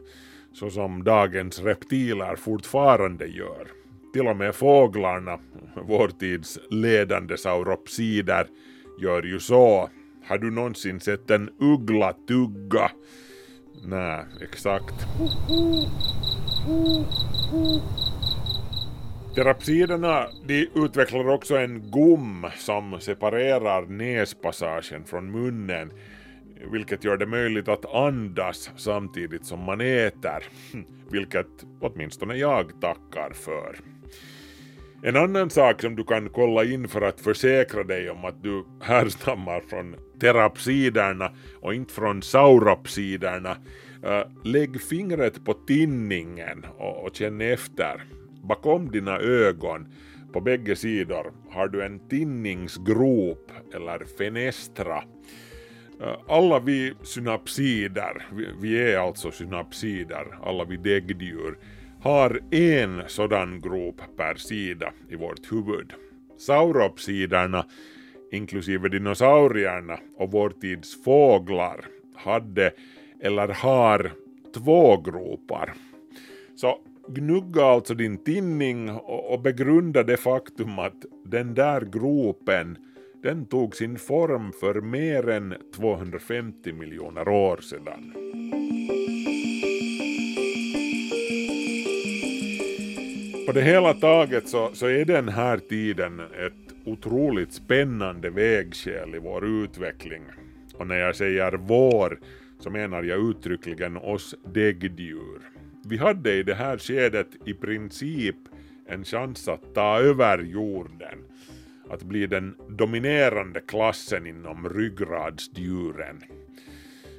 så 0.53 0.69
som 0.69 1.03
dagens 1.03 1.59
reptiler 1.59 2.35
fortfarande 2.35 3.25
gör. 3.25 3.67
Till 4.13 4.27
och 4.27 4.37
med 4.37 4.55
fåglarna, 4.55 5.39
vår 5.87 6.07
tids 6.07 6.59
ledande 6.69 7.37
sauropsider, 7.37 8.47
gör 9.01 9.23
ju 9.23 9.39
så. 9.39 9.89
Har 10.27 10.37
du 10.37 10.51
någonsin 10.51 10.99
sett 10.99 11.31
en 11.31 11.49
uggla 11.59 12.13
tugga? 12.27 12.91
Nej, 13.85 14.25
exakt. 14.41 14.93
Terapsiderna 19.35 20.27
de 20.45 20.69
utvecklar 20.75 21.29
också 21.29 21.57
en 21.57 21.91
gom 21.91 22.47
som 22.57 22.99
separerar 22.99 23.85
näspassagen 23.85 25.03
från 25.05 25.31
munnen 25.31 25.91
vilket 26.71 27.03
gör 27.03 27.17
det 27.17 27.25
möjligt 27.25 27.67
att 27.67 27.93
andas 27.93 28.71
samtidigt 28.75 29.45
som 29.45 29.59
man 29.63 29.81
äter, 29.81 30.43
vilket 31.11 31.65
åtminstone 31.79 32.35
jag 32.35 32.81
tackar 32.81 33.33
för. 33.33 33.79
En 35.03 35.15
annan 35.15 35.49
sak 35.49 35.81
som 35.81 35.95
du 35.95 36.03
kan 36.03 36.29
kolla 36.29 36.63
in 36.63 36.87
för 36.87 37.01
att 37.01 37.21
försäkra 37.21 37.83
dig 37.83 38.09
om 38.09 38.25
att 38.25 38.43
du 38.43 38.65
härstammar 38.81 39.61
från 39.69 39.95
terapsiderna 40.19 41.31
och 41.61 41.73
inte 41.73 41.93
från 41.93 42.21
sauropsiderna, 42.21 43.57
eh, 44.03 44.27
lägg 44.43 44.81
fingret 44.81 45.45
på 45.45 45.53
tinningen 45.53 46.65
och, 46.77 47.15
känn 47.15 47.41
efter. 47.41 48.03
Bakom 48.43 48.91
dina 48.91 49.17
ögon 49.19 49.87
på 50.33 50.41
bägge 50.41 50.75
sidor 50.75 51.33
har 51.49 51.67
du 51.67 51.83
en 51.83 52.07
tinningsgrop 52.07 53.51
eller 53.73 54.05
fenestra 54.17 55.03
Äh, 56.01 56.15
alla 56.27 56.59
vi 56.59 56.93
synapsider, 57.03 58.27
vi 58.61 58.91
är 58.91 58.97
alltså 58.97 59.31
synapsider, 59.31 60.37
alla 60.43 60.65
vi 60.65 60.77
däggdjur, 60.77 61.57
har 62.01 62.39
en 62.51 63.03
sådan 63.07 63.61
grop 63.61 64.01
per 64.17 64.35
sida 64.35 64.93
i 65.09 65.15
vårt 65.15 65.51
huvud. 65.51 65.93
Sauropsiderna, 66.37 67.65
inklusive 68.31 68.89
dinosaurierna 68.89 69.99
och 70.17 70.31
vår 70.31 70.49
tids 70.49 71.03
fåglar, 71.03 71.85
hade 72.15 72.71
eller 73.19 73.47
har 73.47 74.11
två 74.53 74.97
gropar. 74.97 75.73
Så 76.55 76.79
gnugga 77.07 77.65
alltså 77.65 77.93
din 77.93 78.17
tinning 78.17 78.89
och 79.05 79.41
begrunda 79.41 80.03
det 80.03 80.17
faktum 80.17 80.79
att 80.79 81.05
den 81.25 81.53
där 81.53 81.81
gropen 81.81 82.77
den 83.21 83.45
tog 83.45 83.75
sin 83.75 83.97
form 83.97 84.51
för 84.59 84.81
mer 84.81 85.29
än 85.29 85.55
250 85.75 86.73
miljoner 86.73 87.27
år 87.27 87.57
sedan. 87.57 88.13
På 93.47 93.51
det 93.51 93.61
hela 93.61 93.93
taget 93.93 94.47
så, 94.47 94.69
så 94.73 94.85
är 94.85 95.05
den 95.05 95.29
här 95.29 95.57
tiden 95.57 96.19
ett 96.19 96.75
otroligt 96.85 97.53
spännande 97.53 98.29
vägskäl 98.29 99.15
i 99.15 99.19
vår 99.19 99.63
utveckling. 99.63 100.23
Och 100.73 100.87
när 100.87 100.95
jag 100.95 101.15
säger 101.15 101.51
vår 101.51 102.19
så 102.59 102.69
menar 102.69 103.03
jag 103.03 103.29
uttryckligen 103.29 103.97
oss 103.97 104.35
däggdjur. 104.53 105.41
Vi 105.85 105.97
hade 105.97 106.33
i 106.33 106.43
det 106.43 106.55
här 106.55 106.77
skedet 106.77 107.27
i 107.45 107.53
princip 107.53 108.35
en 108.87 109.03
chans 109.03 109.47
att 109.47 109.73
ta 109.73 109.99
över 109.99 110.39
jorden, 110.39 111.17
att 111.93 112.03
bli 112.03 112.27
den 112.27 112.55
dominerande 112.69 113.59
klassen 113.59 114.27
inom 114.27 114.69
ryggradsdjuren. 114.69 116.23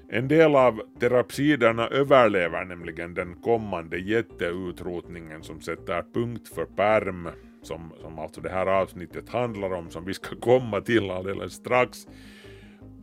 En 0.09 0.29
del 0.29 0.57
av 0.57 0.81
terapsiderna 1.01 1.89
överlever 1.89 2.65
nämligen 2.65 3.15
den 3.15 3.35
kommande 3.35 3.99
jätteutrotningen 3.99 5.43
som 5.43 5.61
sätter 5.61 6.05
punkt 6.15 6.49
för 6.55 6.65
perm, 6.65 7.29
som, 7.63 7.93
som 8.01 8.19
alltså 8.19 8.41
det 8.41 8.51
här 8.51 8.67
avsnittet 8.67 9.29
handlar 9.29 9.73
om, 9.73 9.91
som 9.91 10.05
vi 10.05 10.15
ska 10.15 10.37
komma 10.37 10.81
till 10.81 11.11
alldeles 11.11 11.53
strax. 11.53 12.07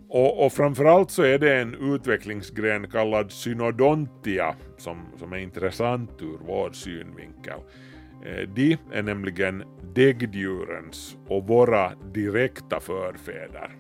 Och, 0.10 0.46
och 0.46 0.54
framförallt 0.54 1.12
så 1.12 1.24
är 1.24 1.40
det 1.40 1.56
en 1.56 1.94
utvecklingsgren 1.94 2.88
kallad 2.88 3.32
synodontia 3.32 4.56
som, 4.78 5.06
som 5.18 5.34
är 5.34 5.38
intressant 5.38 6.22
ur 6.22 6.38
vår 6.48 6.72
synvinkel. 6.72 7.60
Eh, 8.26 8.50
de 8.50 8.78
är 8.92 9.04
nämligen 9.04 9.64
däggdjurens 9.94 11.18
och 11.28 11.48
våra 11.48 11.92
direkta 12.14 12.80
förfäder. 12.80 13.76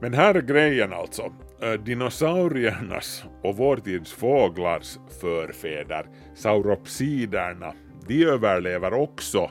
Men 0.00 0.14
här 0.14 0.34
är 0.34 0.42
grejen 0.42 0.92
alltså, 0.92 1.32
eh, 1.62 1.72
dinosauriernas 1.72 3.24
och 3.42 3.56
vår 3.56 3.76
tids 3.76 4.12
fåglars 4.12 4.98
förfäder, 5.20 6.06
sauropsiderna, 6.34 7.72
de 8.08 8.24
överlever 8.24 8.92
också. 8.92 9.50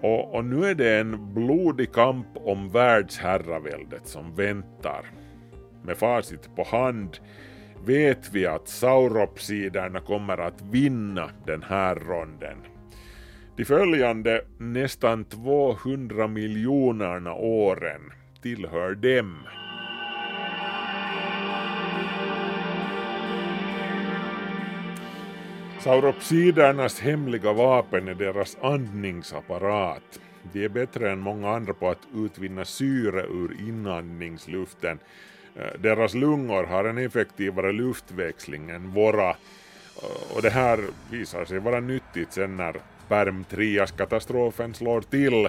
Och, 0.00 0.34
och, 0.34 0.44
nu 0.44 0.64
är 0.64 0.74
det 0.74 1.00
en 1.00 1.34
blodig 1.34 1.92
kamp 1.92 2.26
om 2.34 2.68
världsherraväldet 2.68 4.06
som 4.06 4.34
väntar. 4.34 5.10
Med 5.82 5.96
facit 5.96 6.56
på 6.56 6.62
hand 6.62 7.18
vet 7.86 8.30
vi 8.32 8.46
att 8.46 8.68
sauropsiderna 8.68 10.00
kommer 10.00 10.38
att 10.38 10.62
vinna 10.62 11.30
den 11.46 11.62
här 11.62 11.94
ronden. 11.94 12.56
De 13.56 13.64
följande 13.64 14.44
nästan 14.58 15.24
200 15.24 16.26
miljonerna 16.26 17.34
åren 17.34 18.00
tillhör 18.42 18.94
dem. 18.94 19.38
Sauropsidernas 25.80 27.00
hemliga 27.00 27.52
vapen 27.52 28.08
är 28.08 28.14
deras 28.14 28.56
andningsapparat. 28.60 30.20
De 30.52 30.64
är 30.64 30.68
bättre 30.68 31.10
än 31.10 31.18
många 31.18 31.50
andra 31.50 31.74
på 31.74 31.88
att 31.88 32.06
utvinna 32.14 32.64
syre 32.64 33.22
ur 33.22 33.56
inandningsluften. 33.68 34.98
Eh, 35.58 35.80
deras 35.80 36.14
lungor 36.14 36.64
har 36.64 36.84
en 36.84 36.98
effektivare 36.98 37.72
luftväxling 37.72 38.70
än 38.70 38.92
våra 38.92 39.30
eh, 39.30 40.34
och 40.36 40.42
det 40.42 40.50
här 40.50 40.80
visar 41.10 41.44
sig 41.44 41.58
vara 41.58 41.80
nyttigt 41.80 42.32
sen 42.32 42.56
när 42.56 42.76
Perm-Trias-katastrofen 43.08 44.74
slår 44.74 45.00
till 45.00 45.48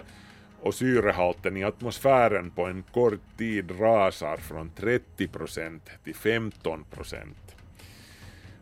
och 0.61 0.73
syrehalten 0.73 1.57
i 1.57 1.63
atmosfären 1.63 2.51
på 2.51 2.65
en 2.65 2.83
kort 2.93 3.37
tid 3.37 3.71
rasar 3.79 4.37
från 4.37 4.71
30% 4.77 5.79
till 6.03 6.15
15%. 6.15 6.83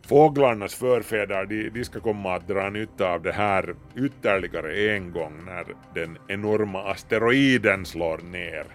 Fåglarnas 0.02 0.74
förfäder 0.74 1.46
de, 1.46 1.68
de 1.68 1.84
ska 1.84 2.00
komma 2.00 2.34
att 2.34 2.48
dra 2.48 2.70
nytta 2.70 3.08
av 3.08 3.22
det 3.22 3.32
här 3.32 3.74
ytterligare 3.96 4.94
en 4.96 5.12
gång 5.12 5.44
när 5.46 5.64
den 5.94 6.18
enorma 6.28 6.82
asteroiden 6.82 7.86
slår 7.86 8.18
ner 8.18 8.66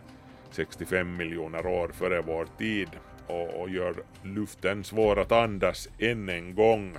65 0.52 1.18
miljoner 1.18 1.66
år 1.66 1.92
före 1.94 2.22
vår 2.22 2.48
tid 2.58 2.90
och, 3.28 3.62
och 3.62 3.70
gör 3.70 3.96
luften 4.24 4.84
svår 4.84 5.20
att 5.20 5.32
andas 5.32 5.90
än 6.00 6.30
en 6.30 6.56
gång. 6.56 6.98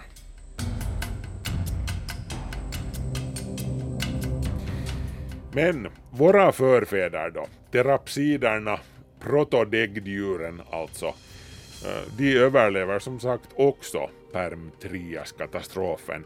Men 5.54 5.88
våra 6.10 6.52
förfäder 6.52 7.30
då, 7.30 7.46
terapsiderna, 7.70 8.80
protodäggdjuren 9.20 10.62
alltså, 10.70 11.06
eh, 11.06 12.02
de 12.16 12.36
överlever 12.36 12.98
som 12.98 13.20
sagt 13.20 13.48
också 13.56 14.10
Perm-Trias-katastrofen. 14.32 16.24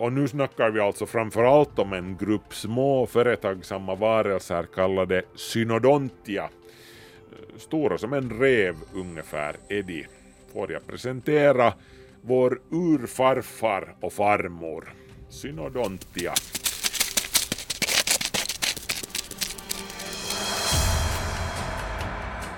Och 0.00 0.12
nu 0.12 0.28
snackar 0.28 0.70
vi 0.70 0.80
alltså 0.80 1.06
framförallt 1.06 1.78
om 1.78 1.92
en 1.92 2.16
grupp 2.16 2.54
små 2.54 3.06
företagsamma 3.06 3.94
varelser 3.94 4.66
kallade 4.74 5.22
synodontia. 5.34 6.48
Stora 7.56 7.98
som 7.98 8.12
en 8.12 8.40
rev 8.40 8.74
ungefär 8.94 9.56
är 9.68 9.82
de. 9.82 10.06
Får 10.52 10.72
jag 10.72 10.86
presentera 10.86 11.72
vår 12.22 12.60
urfarfar 12.70 13.94
och 14.00 14.12
farmor, 14.12 14.92
synodontia. 15.28 16.32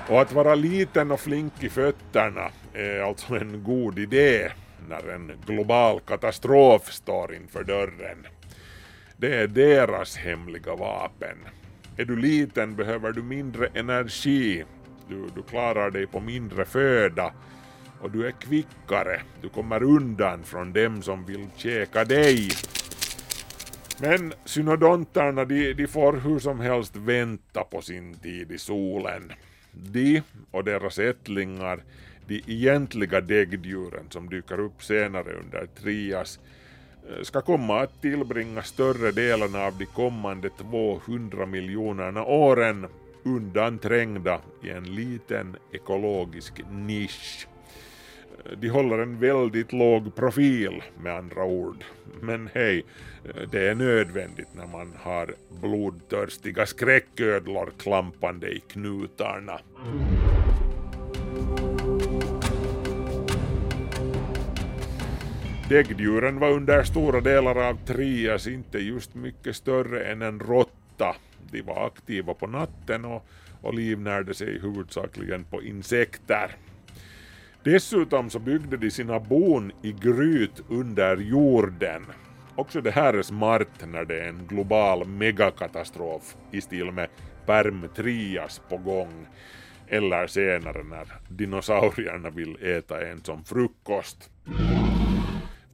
Och 0.09 0.20
att 0.20 0.33
vara 0.33 0.55
liten 0.55 1.11
och 1.11 1.20
flink 1.20 1.52
i 1.61 1.68
fötterna 1.68 2.50
är 2.74 3.00
alltså 3.00 3.35
en 3.35 3.62
god 3.62 3.98
idé 3.98 4.52
när 4.88 5.08
en 5.08 5.32
global 5.46 6.00
katastrof 6.00 6.92
står 6.92 7.34
inför 7.34 7.64
dörren. 7.64 8.26
Det 9.16 9.34
är 9.34 9.46
deras 9.46 10.16
hemliga 10.16 10.74
vapen. 10.74 11.36
Är 11.96 12.04
du 12.04 12.16
liten 12.16 12.76
behöver 12.76 13.12
du 13.12 13.22
mindre 13.22 13.68
energi, 13.74 14.64
du, 15.08 15.28
du 15.34 15.42
klarar 15.42 15.90
dig 15.90 16.06
på 16.06 16.20
mindre 16.20 16.64
föda 16.64 17.32
och 18.00 18.10
du 18.10 18.26
är 18.26 18.30
kvickare, 18.30 19.20
du 19.42 19.48
kommer 19.48 19.82
undan 19.82 20.44
från 20.44 20.72
dem 20.72 21.02
som 21.02 21.24
vill 21.24 21.46
käka 21.56 22.04
dig. 22.04 22.48
Men 24.00 24.32
synodonterna 24.44 25.44
de, 25.44 25.72
de 25.72 25.86
får 25.86 26.12
hur 26.12 26.38
som 26.38 26.60
helst 26.60 26.96
vänta 26.96 27.64
på 27.64 27.80
sin 27.80 28.14
tid 28.14 28.52
i 28.52 28.58
solen. 28.58 29.32
De 29.72 30.22
och 30.50 30.64
deras 30.64 30.98
ättlingar, 30.98 31.82
de 32.32 32.42
egentliga 32.46 33.20
däggdjuren 33.20 34.04
som 34.10 34.28
dyker 34.28 34.60
upp 34.60 34.82
senare 34.82 35.32
under 35.32 35.66
Trias, 35.66 36.40
eh, 37.08 37.22
ska 37.22 37.40
komma 37.40 37.80
att 37.80 38.02
tillbringa 38.02 38.62
större 38.62 39.12
delen 39.12 39.54
av 39.54 39.78
de 39.78 39.86
kommande 39.86 40.50
200 40.50 41.46
miljonerna 41.46 42.24
åren 42.24 42.86
undanträngda 43.22 44.40
i 44.62 44.70
en 44.70 44.94
liten 44.94 45.56
ekologisk 45.72 46.60
nisch. 46.70 47.46
Eh, 48.44 48.52
de 48.58 48.68
håller 48.68 48.98
en 48.98 49.18
väldigt 49.18 49.72
låg 49.72 50.14
profil 50.14 50.82
med 51.02 51.16
andra 51.16 51.44
ord. 51.44 51.84
Men 52.20 52.50
hej, 52.54 52.84
eh, 53.24 53.48
det 53.50 53.68
är 53.68 53.74
nödvändigt 53.74 54.54
när 54.54 54.66
man 54.66 54.92
har 54.98 55.34
blodtörstiga 55.62 56.66
skräcködlor 56.66 57.72
klampande 57.78 58.48
i 58.50 58.60
knutarna. 58.60 59.60
Däggdjuren 65.72 66.38
var 66.38 66.50
under 66.50 66.82
stora 66.82 67.20
delar 67.20 67.68
av 67.68 67.78
Trias 67.87 68.46
inte 68.46 68.78
just 68.78 69.14
mycket 69.14 69.56
större 69.56 70.04
än 70.04 70.22
en 70.22 70.40
råtta. 70.40 71.16
De 71.50 71.62
var 71.62 71.87
aktiva 71.87 72.35
på 72.35 72.46
natten 72.46 73.04
och, 73.04 73.26
och 73.62 73.74
livnärde 73.74 74.35
sig 74.35 74.58
huvudsakligen 74.58 75.44
på 75.44 75.62
insekter. 75.62 76.56
Dessutom 77.62 78.30
så 78.30 78.38
byggde 78.38 78.76
de 78.76 78.90
sina 78.90 79.20
bon 79.20 79.72
i 79.82 79.92
gryt 79.92 80.62
under 80.68 81.16
jorden. 81.16 82.06
Också 82.54 82.80
det 82.80 82.90
här 82.90 83.14
är 83.14 83.22
smart 83.22 83.87
när 83.92 84.04
det 84.04 84.20
är 84.20 84.28
en 84.28 84.46
global 84.46 85.06
megakatastrof 85.06 86.37
i 86.50 86.61
stil 86.61 86.90
med 86.90 87.08
Perm 87.46 87.88
Trias 87.96 88.61
på 88.68 88.76
gång. 88.76 89.26
Eller 89.88 90.26
senare 90.26 90.82
när 90.82 91.06
dinosaurierna 91.28 92.30
vill 92.30 92.56
äta 92.62 93.06
en 93.06 93.24
som 93.24 93.44
frukost. 93.44 94.30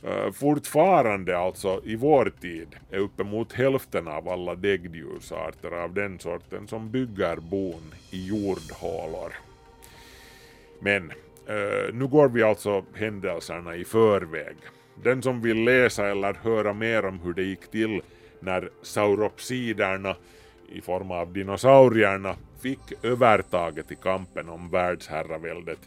Eh, 0.02 0.32
fortfarande 0.32 1.38
alltså 1.38 1.80
i 1.84 1.96
vår 1.96 2.32
tid 2.40 2.68
är 2.90 2.98
uppemot 2.98 3.52
hälften 3.52 4.08
av 4.08 4.28
alla 4.28 4.54
däggdjursarter 4.54 5.70
av 5.70 5.94
den 5.94 6.18
sorten 6.18 6.68
som 6.68 6.90
bygger 6.90 7.37
bon 7.37 7.94
i 8.11 8.26
jordhålor. 8.26 9.32
Men 10.80 11.11
eh, 11.46 11.94
nu 11.94 12.06
går 12.06 12.28
vi 12.28 12.42
alltså 12.42 12.84
händelserna 12.94 13.76
i 13.76 13.84
förväg. 13.84 14.56
Den 15.02 15.22
som 15.22 15.42
vill 15.42 15.64
läsa 15.64 16.06
eller 16.08 16.34
höra 16.34 16.72
mer 16.72 17.04
om 17.04 17.20
hur 17.20 17.32
det 17.32 17.42
gick 17.42 17.70
till 17.70 18.02
när 18.40 18.70
sauropsiderna 18.82 20.16
i 20.72 20.80
form 20.80 21.11
av 21.11 21.32
dinosaurierna 21.32 22.37
fick 22.61 23.04
övertaget 23.04 23.92
i 23.92 23.96
kampen 23.96 24.48
om 24.48 24.70
världsherraväldet 24.70 25.78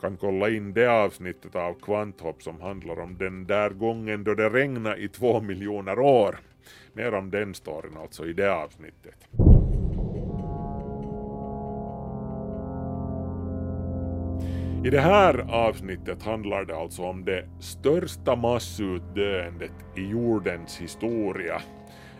kan 0.00 0.16
kolla 0.16 0.48
in 0.48 0.72
det 0.72 0.86
avsnittet 0.86 1.56
av 1.56 1.74
Kvanthopp 1.74 2.42
som 2.42 2.60
handlar 2.60 3.00
om 3.00 3.18
den 3.18 3.46
där 3.46 3.70
gången 3.70 4.24
då 4.24 4.34
det 4.34 4.48
regnade 4.48 4.96
i 4.96 5.08
två 5.08 5.40
miljoner 5.40 5.98
år. 5.98 6.38
Mer 6.92 7.14
om 7.14 7.30
den 7.30 7.54
storyn 7.54 7.96
alltså 7.96 8.26
i 8.26 8.32
det 8.32 8.52
avsnittet. 8.52 9.28
I 14.84 14.90
det 14.90 15.00
här 15.00 15.38
avsnittet 15.50 16.22
handlar 16.22 16.64
det 16.64 16.76
alltså 16.76 17.02
om 17.02 17.24
det 17.24 17.48
största 17.60 18.36
massutdöendet 18.36 19.72
i 19.96 20.06
jordens 20.10 20.78
historia. 20.78 21.62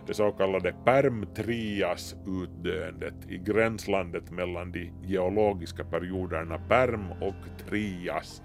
Det 0.09 0.15
så 0.15 0.31
kallade 0.31 0.73
Perm-Trias-utdöendet 0.85 3.13
i 3.27 3.37
gränslandet 3.37 4.31
mellan 4.31 4.71
de 4.71 4.91
geologiska 5.03 5.83
perioderna 5.83 6.57
Perm 6.57 7.11
och 7.11 7.35
Trias 7.67 8.41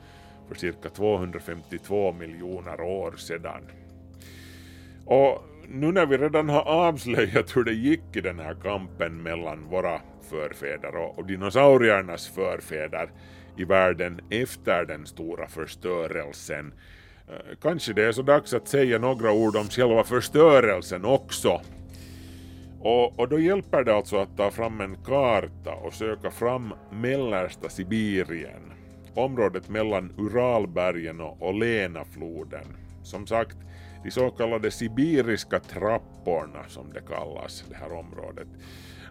för 0.48 0.54
cirka 0.54 0.88
252 0.88 2.12
miljoner 2.12 2.80
år 2.80 3.12
sedan. 3.16 3.62
Och 5.04 5.44
nu 5.68 5.92
när 5.92 6.06
vi 6.06 6.18
redan 6.18 6.48
har 6.48 6.62
avslöjat 6.62 7.56
hur 7.56 7.64
det 7.64 7.74
gick 7.74 8.16
i 8.16 8.20
den 8.20 8.38
här 8.38 8.54
kampen 8.54 9.22
mellan 9.22 9.68
våra 9.68 10.00
förfäder 10.30 10.96
och, 10.96 11.26
dinosauriernas 11.26 12.28
förfäder 12.28 13.10
i 13.56 13.64
världen 13.64 14.20
efter 14.30 14.84
den 14.84 15.06
stora 15.06 15.48
förstörelsen. 15.48 16.72
Eh, 17.28 17.56
kanske 17.62 17.92
det 17.92 18.04
är 18.04 18.12
så 18.12 18.22
dags 18.22 18.54
att 18.54 18.68
säga 18.68 18.98
några 18.98 19.32
ord 19.32 19.56
om 19.56 19.68
själva 19.68 20.04
förstörelsen 20.04 21.04
också. 21.04 21.60
Och, 22.80 23.18
och, 23.18 23.28
då 23.28 23.38
hjälper 23.38 23.84
det 23.84 23.94
alltså 23.94 24.16
att 24.16 24.36
ta 24.36 24.50
fram 24.50 24.80
en 24.80 24.96
karta 25.04 25.74
och 25.74 25.94
söka 25.94 26.30
fram 26.30 26.74
mellersta 26.90 27.68
Sibirien, 27.68 28.72
området 29.14 29.68
mellan 29.68 30.12
Uralbergen 30.18 31.20
och, 31.20 31.42
och 31.42 31.54
Lenafloden. 31.54 32.66
Som 33.02 33.26
sagt, 33.26 33.56
de 34.04 34.10
så 34.10 34.30
kallade 34.30 34.70
sibiriska 34.70 35.60
trapporna 35.60 36.64
som 36.68 36.92
det 36.92 37.00
kallas, 37.00 37.64
det 37.68 37.76
här 37.76 37.92
området. 37.92 38.48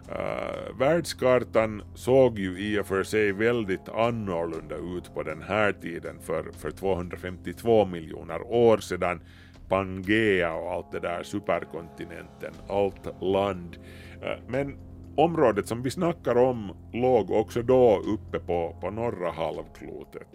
Uh, 0.08 0.78
världskartan 0.78 1.82
såg 1.94 2.38
ju 2.38 2.58
i 2.58 2.80
och 2.80 2.86
för 2.86 3.02
sig 3.02 3.32
väldigt 3.32 3.88
annorlunda 3.88 4.76
ut 4.76 5.14
på 5.14 5.22
den 5.22 5.42
här 5.42 5.72
tiden 5.72 6.20
för, 6.20 6.52
för 6.58 6.70
252 6.70 7.84
miljoner 7.84 8.42
år 8.42 8.78
sedan. 8.78 9.20
Pangea 9.68 10.54
och 10.54 10.72
allt 10.72 10.92
det 10.92 11.00
där, 11.00 11.22
superkontinenten, 11.22 12.54
allt 12.68 13.22
land. 13.22 13.76
Uh, 14.22 14.48
men 14.48 14.76
området 15.16 15.68
som 15.68 15.82
vi 15.82 15.90
snackar 15.90 16.36
om 16.36 16.72
låg 16.92 17.30
också 17.30 17.62
då 17.62 17.98
uppe 17.98 18.38
på, 18.38 18.76
på 18.80 18.90
norra 18.90 19.30
halvklotet. 19.30 20.28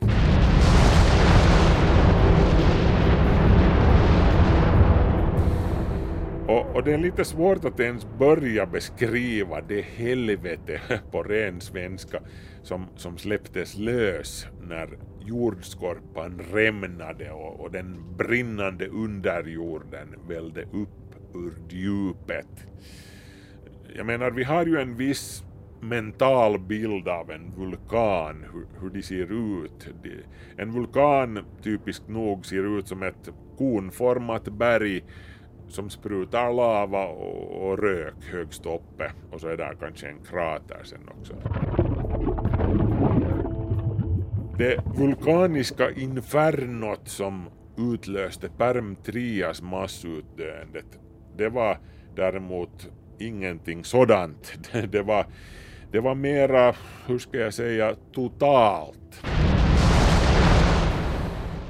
Och, 6.49 6.75
och, 6.75 6.83
det 6.83 6.93
är 6.93 6.97
lite 6.97 7.25
svårt 7.25 7.65
att 7.65 7.79
ens 7.79 8.07
börja 8.19 8.65
beskriva 8.65 9.61
det 9.61 9.81
helvete 9.81 10.81
på 11.11 11.23
ren 11.23 11.61
svenska 11.61 12.19
som, 12.63 12.85
som 12.95 13.17
släpptes 13.17 13.77
lös 13.77 14.47
när 14.61 14.89
jordskorpan 15.19 16.41
rämnade 16.53 17.31
och, 17.31 17.59
och 17.59 17.71
den 17.71 18.15
brinnande 18.17 18.87
underjorden 18.87 20.15
välde 20.27 20.61
upp 20.61 21.15
ur 21.33 21.53
djupet. 21.69 22.67
Jag 23.95 24.05
menar, 24.05 24.31
vi 24.31 24.43
har 24.43 24.65
ju 24.65 24.77
en 24.77 24.95
viss 24.95 25.43
mental 25.81 26.59
bild 26.59 27.07
av 27.07 27.31
en 27.31 27.51
vulkan, 27.57 28.45
hur, 28.53 28.81
hur 28.81 28.89
de 28.89 29.01
ser 29.01 29.31
ut. 29.63 29.87
En 30.57 30.71
vulkan 30.71 31.45
typiskt 31.63 32.07
nog 32.07 32.45
ser 32.45 32.79
ut 32.79 32.87
som 32.87 33.03
ett 33.03 33.29
konformat 33.57 34.43
berg 34.43 35.03
som 35.71 35.89
sprutar 35.89 36.53
lava 36.53 37.05
och, 37.05 37.69
och 37.69 37.79
rök 37.79 38.23
högst 38.31 38.65
uppe 38.65 39.11
och 39.31 39.41
så 39.41 39.47
är 39.47 39.57
där 39.57 39.75
kanske 39.79 40.07
en 40.07 40.19
krater 40.29 40.79
sen 40.83 41.09
också. 41.19 41.33
Det 44.57 44.83
vulkaniska 44.97 45.91
infernot 45.91 47.07
som 47.07 47.49
utlöste 47.77 48.49
Perm-Trias 48.57 49.61
massutdöendet, 49.61 50.99
det 51.37 51.49
var 51.49 51.77
däremot 52.15 52.89
ingenting 53.19 53.83
sådant. 53.83 54.59
Det 54.91 55.01
var, 55.01 55.25
det 55.91 55.99
var 55.99 56.15
mera, 56.15 56.75
hur 57.07 57.19
ska 57.19 57.37
jag 57.37 57.53
säga, 57.53 57.95
totalt. 58.11 59.23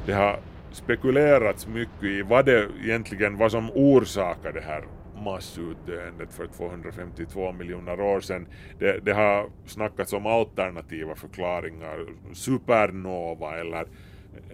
Det 0.06 0.14
har 0.14 0.40
spekulerats 0.72 1.68
mycket 1.68 2.04
i 2.04 2.22
vad 2.22 2.46
det 2.46 2.70
egentligen 2.84 3.38
var 3.38 3.50
som 3.50 3.72
orsakade 3.72 4.60
det 4.60 4.66
här 4.66 4.84
massutdöendet 5.24 6.34
för 6.34 6.48
252 6.48 7.52
miljoner 7.52 8.02
år 8.02 8.20
sedan. 8.20 8.48
Det, 8.80 9.06
det, 9.06 9.14
har 9.14 9.50
snackats 9.66 10.14
om 10.14 10.26
alternativa 10.26 11.16
förklaringar, 11.16 12.06
supernova 12.34 13.58
eller, 13.60 13.86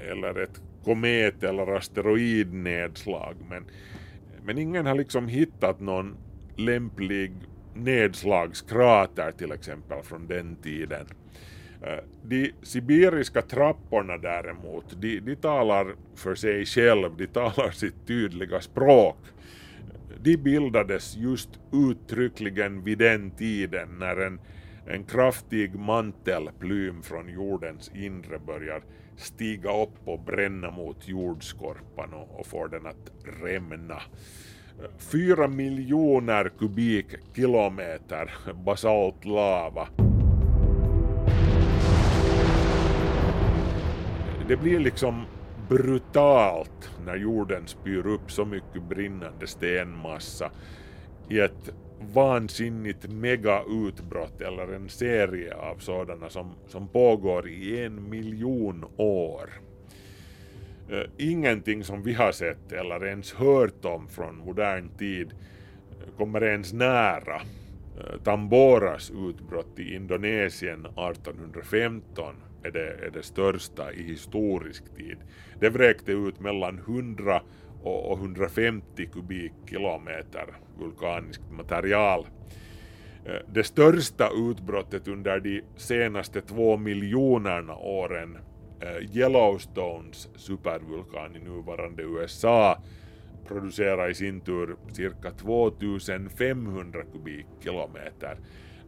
eller 0.10 0.39
ett 0.39 0.62
komet 0.84 1.43
eller 1.43 1.75
asteroidnedslag 1.75 3.36
men, 3.49 3.65
men 4.43 4.58
ingen 4.58 4.86
har 4.86 4.95
liksom 4.95 5.28
hittat 5.28 5.80
någon 5.80 6.17
lämplig 6.56 7.32
nedslagskrater 7.73 9.32
till 9.32 9.51
exempel 9.51 10.04
från 10.04 10.28
den 10.28 10.56
tiden. 10.56 11.06
Eh, 11.86 12.04
de 12.24 12.52
sibiriska 12.62 13.41
trapporna 13.41 14.17
däremot, 14.17 15.02
de, 15.02 15.19
de 15.19 15.36
talar 15.36 15.95
för 16.15 16.36
sig 16.36 16.65
själv, 16.65 17.17
de 17.17 17.28
talar 17.28 17.71
sitt 17.74 18.08
tydliga 18.08 18.62
språk. 18.62 19.17
De 20.21 20.38
bildades 20.38 21.15
just 21.15 21.50
uttryckligen 21.74 22.84
vid 22.84 22.98
den 22.98 23.32
tiden 23.32 23.89
när 24.00 24.15
en, 24.26 24.39
en 24.88 25.04
kraftig 25.04 25.76
mantelplym 25.76 27.02
från 27.02 27.30
jordens 27.30 27.91
inre 27.95 28.39
börjar 28.39 28.84
stiga 29.17 29.82
upp 29.84 30.08
och 30.08 30.19
bränna 30.19 30.71
mot 30.71 31.08
jordskorpan 31.08 32.13
och, 32.13 32.39
och 32.39 32.48
får 32.48 32.67
den 32.67 32.86
att 32.86 33.12
rämna. 33.43 34.02
Eh, 34.84 34.89
fyra 34.98 35.48
miljoner 35.48 36.52
kubikkilometer 36.60 38.32
basalt 38.65 39.26
det 44.47 44.58
blir 44.58 44.79
liksom 44.79 45.25
brutalt 45.69 46.89
när 47.05 47.15
jorden 47.15 47.67
spyr 47.67 48.08
upp 48.08 48.31
så 48.31 48.45
mycket 48.45 48.84
brinnande 48.89 49.47
stenmassa 49.47 50.51
i 51.29 51.39
ett 51.39 51.73
vansinnigt 52.13 53.12
megautbrott 53.12 54.41
eller 54.41 54.73
en 54.73 54.89
serie 54.89 55.55
av 55.55 55.75
sådana 55.77 56.29
som, 56.29 56.51
som 56.67 56.88
pågår 56.88 57.49
i 57.49 57.84
en 57.84 58.10
miljon 58.10 58.86
år. 58.97 59.49
Eh, 60.89 61.03
ingenting 61.17 61.84
som 61.84 62.03
vi 62.03 62.13
har 62.13 62.31
sett 62.31 62.71
eller 62.71 63.05
ens 63.05 63.34
hört 63.34 63.86
om 63.86 64.08
från 64.08 64.38
modern 64.38 64.89
tid 64.97 65.34
eh, 65.91 66.17
kommer 66.17 66.43
ens 66.43 66.73
nära 66.73 67.36
eh, 67.36 68.21
Tamboras 68.23 69.12
utbrott 69.29 69.79
i 69.79 69.95
Indonesien 69.95 70.86
1815 70.86 72.36
är 72.67 72.71
det, 72.71 73.06
är 73.06 73.10
det 73.13 73.23
största 73.23 73.93
i 73.93 74.04
historisk 74.04 74.95
tid. 74.95 75.17
Det 75.60 75.69
vräkte 75.69 76.12
ut 76.12 76.39
mellan 76.39 76.78
100 76.78 77.41
och 77.84 78.17
150 78.17 79.06
kubikkilometer 79.06 80.45
vulkaniskt 80.80 81.51
material. 81.51 82.28
Eh, 83.25 83.41
det 83.54 83.63
största 83.63 84.30
utbrottet 84.49 85.08
under 85.08 85.39
de 85.39 85.62
senaste 85.75 86.41
två 86.41 86.78
miljonerna 86.78 87.75
åren, 87.75 88.38
eh, 88.80 89.17
Yellowstones 89.17 90.30
supervulkan 90.36 91.36
i 91.36 91.39
nuvarande 91.39 92.04
USA, 92.04 92.78
producerar 93.47 94.10
i 94.10 94.13
sin 94.13 94.41
tur 94.41 94.75
cirka 94.91 95.32
2500 95.32 97.04
kubikkilometer. 97.13 98.38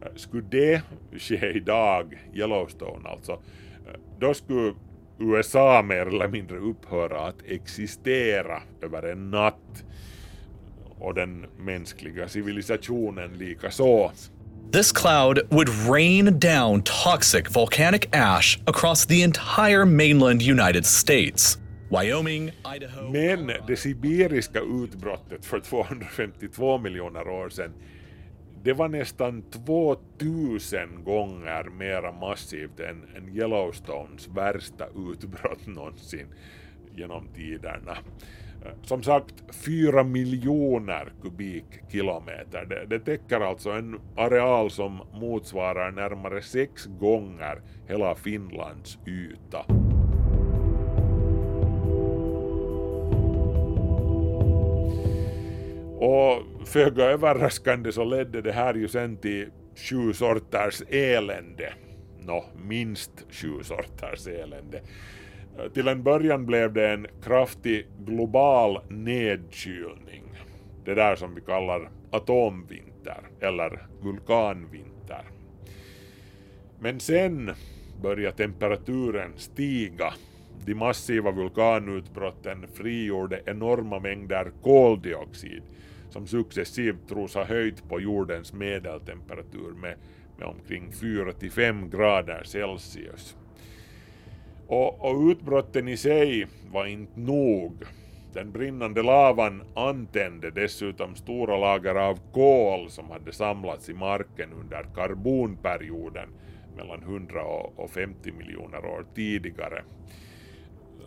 Eh, 0.02 0.14
skulle 0.14 0.46
det 0.50 0.82
ske 1.18 1.50
idag, 1.50 2.18
Yellowstone 2.34 3.08
alltså, 3.08 3.42
då 4.20 4.34
skulle 4.34 4.74
USA 5.18 5.82
mer 5.82 6.06
eller 6.06 6.28
mindre 6.28 6.58
upphöra 6.58 7.20
att 7.20 7.42
existera 7.46 8.62
över 8.82 9.02
en 9.02 9.30
natt 9.30 9.84
och 10.98 11.14
den 11.14 11.46
mänskliga 11.58 12.28
civilisationen 12.28 13.38
lika 13.38 13.70
så. 13.70 14.12
This 14.72 14.92
cloud 14.92 15.40
would 15.50 15.68
rain 15.88 16.38
down 16.38 16.82
toxic 16.82 17.56
volcanic 17.56 18.06
ash 18.12 18.58
across 18.66 19.06
the 19.06 19.22
entire 19.22 19.84
mainland 19.84 20.42
United 20.42 20.86
States. 20.86 21.58
Wyoming, 21.90 22.52
Idaho... 22.76 23.12
Men 23.12 23.52
det 23.66 23.76
sibiriska 23.76 24.60
utbrottet 24.60 25.46
för 25.46 25.60
252 25.60 26.78
miljoner 26.78 27.28
år 27.28 27.48
sedan 27.48 27.72
det 28.62 28.72
var 28.72 28.88
nästan 28.88 29.42
2000 29.42 31.04
gånger 31.04 31.64
mera 31.64 32.12
massivt 32.12 32.80
än, 32.80 33.04
än 33.16 33.36
Yellowstones 33.36 34.28
värsta 34.28 34.86
utbrott 34.86 35.66
någonsin. 35.66 36.26
genom 36.98 37.28
tiderna. 37.28 37.96
Som 38.82 39.02
sagt, 39.02 39.34
4 39.64 40.04
miljoner 40.04 41.12
kubikkilometer. 41.22 42.64
Det, 42.64 42.86
det 42.86 42.98
täcker 42.98 43.40
alltså 43.40 43.70
en 43.70 44.00
areal 44.16 44.70
som 44.70 45.00
motsvarar 45.12 45.90
närmare 45.90 46.42
sex 46.42 46.86
gånger 46.86 47.60
hela 47.88 48.14
Finlands 48.14 48.98
yta. 49.06 49.77
Och 56.08 56.68
föga 56.68 57.04
överraskande 57.04 57.92
så 57.92 58.04
ledde 58.04 58.42
det 58.42 58.52
här 58.52 58.74
ju 58.74 58.88
sen 58.88 59.16
till 59.16 59.50
sju 59.74 60.12
sorters 60.12 60.82
elände. 60.88 61.72
Nå, 62.20 62.44
minst 62.56 63.26
sju 63.30 63.62
sorters 63.62 64.26
elände. 64.26 64.80
Till 65.74 65.88
en 65.88 66.02
början 66.02 66.46
blev 66.46 66.72
det 66.72 66.88
en 66.88 67.06
kraftig 67.22 67.86
global 67.98 68.80
nedkylning. 68.88 70.24
Det 70.84 70.94
där 70.94 71.16
som 71.16 71.34
vi 71.34 71.40
kallar 71.40 71.90
atomvinter 72.10 73.20
eller 73.40 73.86
vulkanvinter. 74.02 75.24
Men 76.80 77.00
sen 77.00 77.50
började 78.02 78.36
temperaturen 78.36 79.32
stiga. 79.36 80.14
De 80.66 80.74
massiva 80.74 81.30
vulkanutbrotten 81.30 82.66
frigjorde 82.74 83.40
enorma 83.46 83.98
mängder 83.98 84.52
koldioxid 84.62 85.62
som 86.10 86.26
successivt 86.26 87.08
tros 87.08 87.34
ha 87.34 87.44
höjt 87.44 87.88
på 87.88 88.00
jordens 88.00 88.52
medeltemperatur 88.52 89.72
med, 89.72 89.96
med 90.38 90.48
omkring 90.48 90.92
4 90.92 91.32
5 91.50 91.90
grader 91.90 92.42
Celsius. 92.44 93.36
Och, 94.66 95.10
och 95.10 95.30
utbrotten 95.30 95.88
i 95.88 95.96
sig 95.96 96.46
var 96.72 96.86
inte 96.86 97.20
nog. 97.20 97.84
Den 98.32 98.52
brinnande 98.52 99.02
lavan 99.02 99.62
antände 99.74 100.50
dessutom 100.50 101.16
stora 101.16 101.58
lager 101.58 101.94
av 101.94 102.18
kol 102.32 102.90
som 102.90 103.10
hade 103.10 103.32
samlats 103.32 103.88
i 103.88 103.94
marken 103.94 104.52
under 104.52 104.86
karbonperioden 104.94 106.28
mellan 106.76 107.02
100 107.02 107.42
och 107.76 107.90
50 107.90 108.32
miljoner 108.32 108.84
år 108.84 109.04
tidigare. 109.14 109.82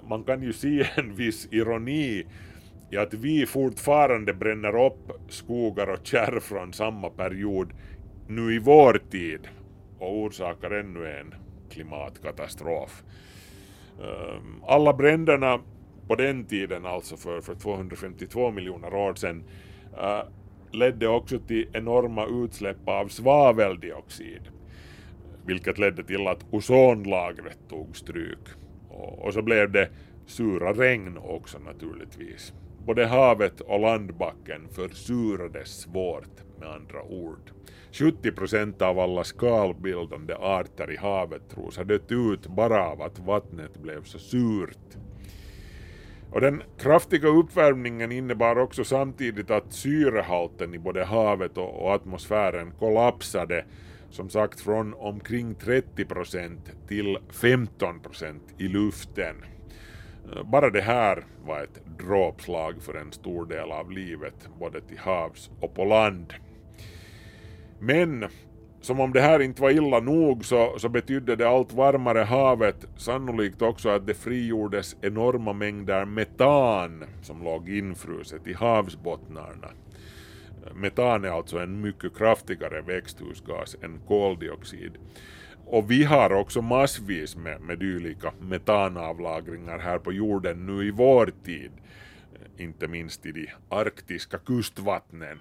Man 0.09 0.23
kan 0.23 0.43
ju 0.43 0.53
se 0.53 0.87
en 0.95 1.15
viss 1.15 1.47
ironi 1.51 2.25
i 2.91 2.97
att 2.97 3.13
vi 3.13 3.45
fortfarande 3.45 4.33
bränner 4.33 4.85
upp 4.85 5.11
skogar 5.29 5.87
och 5.87 5.99
kärr 6.03 6.39
från 6.39 6.73
samma 6.73 7.09
period 7.09 7.73
nu 8.27 8.55
i 8.55 8.59
vår 8.59 9.01
tid 9.11 9.47
och 9.99 10.17
orsakar 10.17 10.71
ännu 10.71 11.07
en 11.07 11.33
klimatkatastrof. 11.69 13.03
Ehm, 13.99 14.63
alla 14.67 14.93
bränderna 14.93 15.59
på 16.07 16.15
den 16.15 16.45
tiden, 16.45 16.85
alltså 16.85 17.17
för, 17.17 17.41
för 17.41 17.55
252 17.55 18.51
miljoner 18.51 18.93
år 18.93 19.13
sedan, 19.13 19.43
eh, 19.97 20.23
ledde 20.71 21.07
också 21.07 21.39
till 21.39 21.67
enorma 21.73 22.25
utsläpp 22.25 22.87
av 22.87 23.07
svaveldioxid, 23.07 24.41
vilket 25.45 25.77
ledde 25.77 26.03
till 26.03 26.27
att 26.27 26.45
ozonlagret 26.51 27.57
tog 27.69 27.97
stryk. 27.97 28.47
Och, 28.89 29.25
och 29.25 29.33
så 29.33 29.41
blev 29.41 29.71
det 29.71 29.89
sura 30.25 30.73
regn 30.73 31.17
också 31.17 31.59
naturligtvis. 31.59 32.53
Både 32.85 33.05
havet 33.05 33.61
och 33.61 33.79
landbacken 33.79 34.67
försurades 34.71 35.81
svårt 35.81 36.59
med 36.59 36.69
andra 36.69 37.03
ord. 37.03 37.51
70 37.91 38.31
procent 38.31 38.81
av 38.81 38.99
alla 38.99 39.23
skalbildande 39.23 40.33
arter 40.33 40.91
i 40.91 40.97
havet 40.97 41.49
tros 41.49 41.77
ha 41.77 41.83
dött 41.83 42.11
ut 42.11 42.47
bara 42.47 42.87
av 42.87 43.01
att 43.01 43.19
vattnet 43.19 43.77
blev 43.77 44.03
så 44.03 44.19
surt. 44.19 44.97
Och 46.31 46.41
den 46.41 46.63
kraftiga 46.77 47.27
uppvärmningen 47.27 48.11
innebar 48.11 48.55
också 48.55 48.83
samtidigt 48.83 49.51
att 49.51 49.73
syrehalten 49.73 50.73
i 50.73 50.79
både 50.79 51.03
havet 51.05 51.57
och 51.57 51.93
atmosfären 51.93 52.71
kollapsade, 52.79 53.65
som 54.09 54.29
sagt 54.29 54.61
från 54.61 54.93
omkring 54.93 55.55
30 55.55 56.05
procent 56.05 56.71
till 56.87 57.17
15 57.29 57.99
procent 57.99 58.43
i 58.57 58.67
luften. 58.67 59.35
Eh, 60.25 60.43
bara 60.43 60.69
det 60.69 60.81
här 60.81 61.25
var 61.45 61.63
ett 61.63 61.81
dråpslag 61.97 62.81
för 62.81 62.93
en 62.93 63.11
stor 63.11 63.45
del 63.45 63.71
av 63.71 63.91
livet, 63.91 64.49
både 64.59 64.81
till 64.81 64.99
havs 64.99 65.49
och 65.59 65.73
på 65.73 65.85
land. 65.85 66.33
Men 67.79 68.25
som 68.81 68.99
om 68.99 69.13
det 69.13 69.21
här 69.21 69.39
inte 69.39 69.61
var 69.61 69.71
illa 69.71 69.99
nog 69.99 70.45
så, 70.45 70.79
så 70.79 70.89
betydde 70.89 71.35
det 71.35 71.49
allt 71.49 71.73
varmare 71.73 72.19
havet 72.19 72.87
sannolikt 72.97 73.61
också 73.61 73.89
att 73.89 74.07
det 74.07 74.13
frigjordes 74.13 74.95
enorma 75.01 75.53
mängder 75.53 76.05
metan 76.05 77.03
som 77.21 77.43
låg 77.43 77.69
infruset 77.69 78.47
i 78.47 78.53
havsbottnarna. 78.53 79.69
Metan 80.75 81.25
är 81.25 81.29
alltså 81.29 81.57
en 81.57 81.81
mycket 81.81 82.17
kraftigare 82.17 82.81
växthusgas 82.81 83.75
än 83.81 83.99
koldioxid. 84.07 84.97
Och 85.71 85.91
vi 85.91 86.03
har 86.03 86.33
också 86.33 86.61
massvis 86.61 87.35
med, 87.35 87.61
med 87.61 87.79
dylika 87.79 88.31
metanavlagringar 88.39 89.79
här 89.79 89.97
på 89.97 90.13
jorden 90.13 90.65
nu 90.65 90.87
i 90.87 90.91
vår 90.91 91.31
tid, 91.45 91.71
inte 92.57 92.87
minst 92.87 93.25
i 93.25 93.31
de 93.31 93.49
arktiska 93.69 94.37
kustvattnen. 94.37 95.39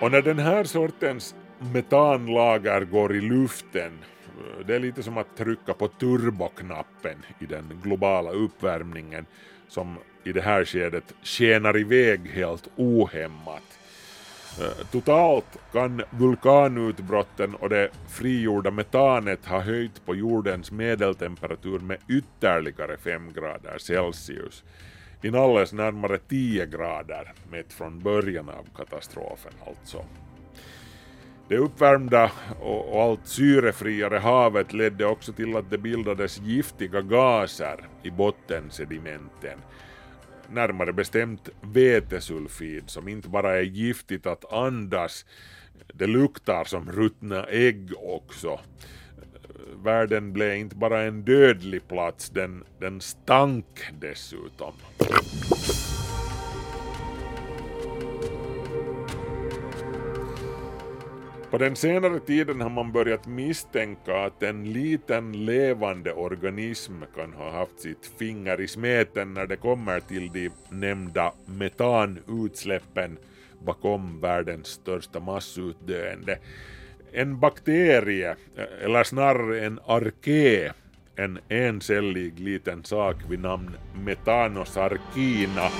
Och 0.00 0.10
när 0.10 0.22
den 0.22 0.38
här 0.38 0.64
sortens 0.64 1.34
metanlager 1.58 2.80
går 2.80 3.16
i 3.16 3.20
luften, 3.20 3.98
det 4.66 4.74
är 4.74 4.80
lite 4.80 5.02
som 5.02 5.18
att 5.18 5.36
trycka 5.36 5.74
på 5.74 5.88
turboknappen 5.88 7.18
i 7.38 7.46
den 7.46 7.80
globala 7.82 8.30
uppvärmningen 8.30 9.26
som 9.68 9.98
i 10.24 10.32
det 10.32 10.40
här 10.40 10.64
skedet 10.64 11.14
skenar 11.22 11.78
iväg 11.78 12.20
helt 12.28 12.68
ohämmat. 12.76 13.78
Eh, 14.60 14.86
totalt 14.90 15.58
kan 15.72 16.02
vulkanutbrotten 16.10 17.54
och 17.54 17.68
det 17.68 17.88
frigjorda 18.08 18.70
metanet 18.70 19.46
ha 19.46 19.60
höjt 19.60 20.06
på 20.06 20.14
jordens 20.14 20.72
medeltemperatur 20.72 21.78
med 21.78 21.98
ytterligare 22.08 22.96
5 22.96 23.32
grader 23.32 23.78
Celsius 23.78 24.64
inalles 25.22 25.72
närmare 25.72 26.18
10 26.18 26.66
grader 26.66 27.32
mätt 27.50 27.72
från 27.72 28.00
början 28.00 28.48
av 28.48 28.66
katastrofen 28.76 29.52
alltså. 29.66 30.04
Det 31.48 31.56
uppvärmda 31.56 32.30
och 32.60 33.02
allt 33.02 33.26
syrefriare 33.26 34.18
havet 34.18 34.72
ledde 34.72 35.06
också 35.06 35.32
till 35.32 35.56
att 35.56 35.70
det 35.70 35.78
bildades 35.78 36.40
giftiga 36.40 37.00
gaser 37.00 37.88
i 38.02 38.10
bottensedimenten. 38.10 39.58
Närmare 40.52 40.92
bestämt 40.92 41.48
vetesulfid 41.60 42.82
som 42.86 43.08
inte 43.08 43.28
bara 43.28 43.56
är 43.56 43.62
giftigt 43.62 44.26
att 44.26 44.52
andas, 44.52 45.26
det 45.94 46.06
luktar 46.06 46.64
som 46.64 46.92
ruttna 46.92 47.44
ägg 47.44 47.90
också 47.98 48.60
världen 49.82 50.32
blev 50.32 50.56
inte 50.56 50.76
bara 50.76 51.02
en 51.02 51.22
dödlig 51.22 51.88
plats, 51.88 52.30
den, 52.30 52.64
den 52.78 53.00
stank 53.00 53.80
dessutom. 54.00 54.74
På 61.52 61.58
den 61.58 61.76
senare 61.76 62.20
tiden 62.20 62.60
har 62.60 62.70
man 62.70 62.92
börjat 62.92 63.26
misstänka 63.26 64.24
att 64.24 64.42
en 64.42 64.72
liten 64.72 65.44
levande 65.44 66.12
organism 66.12 66.92
kan 67.14 67.32
ha 67.32 67.50
haft 67.50 67.80
sitt 67.80 68.12
finger 68.18 68.60
i 68.60 68.68
smeten 68.68 69.34
när 69.34 69.46
det 69.46 69.56
kommer 69.56 70.00
till 70.00 70.32
de 70.32 70.50
nämnda 70.70 71.32
metanutsläppen 71.46 73.18
bakom 73.58 74.20
världens 74.20 74.66
största 74.66 75.20
massutdöende 75.20 76.38
en 77.12 77.40
bakterie, 77.40 78.36
eller 78.82 79.04
snarare 79.04 79.66
en 79.66 79.80
arké, 79.86 80.72
en 81.16 81.38
encellig 81.48 82.40
liten 82.40 82.84
sak 82.84 83.16
vid 83.28 83.40
namn 83.40 83.76
metanosarkina. 84.04 85.70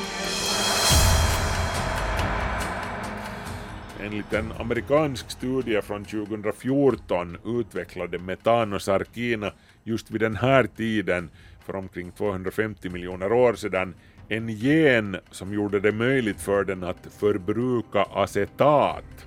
Enligt 4.02 4.32
en 4.32 4.52
amerikansk 4.52 5.30
studie 5.30 5.82
från 5.82 6.04
2014 6.04 7.38
utvecklade 7.44 8.18
metanosarkina 8.18 9.52
just 9.84 10.10
vid 10.10 10.20
den 10.20 10.36
här 10.36 10.64
tiden, 10.76 11.30
för 11.66 11.76
omkring 11.76 12.12
250 12.12 12.88
miljoner 12.88 13.32
år 13.32 13.54
sedan, 13.54 13.94
en 14.28 14.48
gen 14.48 15.16
som 15.30 15.54
gjorde 15.54 15.80
det 15.80 15.92
möjligt 15.92 16.40
för 16.40 16.64
den 16.64 16.84
att 16.84 17.06
förbruka 17.20 18.02
acetat 18.02 19.26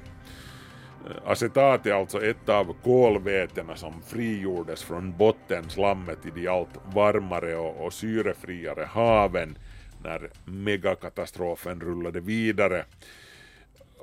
Acetat 1.25 1.85
är 1.85 1.93
alltså 1.93 2.23
ett 2.23 2.49
av 2.49 2.75
kolvätena 2.83 3.75
som 3.75 4.01
frigjordes 4.01 4.83
från 4.83 5.17
bottenslammet 5.17 6.25
i 6.25 6.29
de 6.35 6.47
allt 6.47 6.79
varmare 6.93 7.55
och, 7.55 7.85
och 7.85 7.93
syrefriare 7.93 8.85
haven 8.85 9.57
när 10.03 10.29
megakatastrofen 10.45 11.79
rullade 11.79 12.19
vidare. 12.19 12.85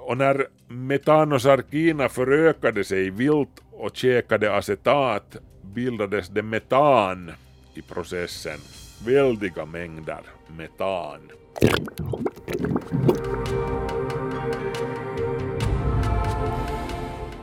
Och 0.05 0.19
när 0.19 0.47
metanosarkina 0.69 2.09
förökade 2.09 2.85
sig 2.85 3.11
vilt 3.11 3.63
och 3.71 3.97
käkade 3.97 4.57
acetat 4.57 5.37
bildades 5.63 6.29
det 6.29 6.43
metan 6.43 7.33
i 7.75 7.83
processen. 7.83 8.59
Väldiga 9.07 9.67
mängder 9.67 10.21
metan. 10.57 11.21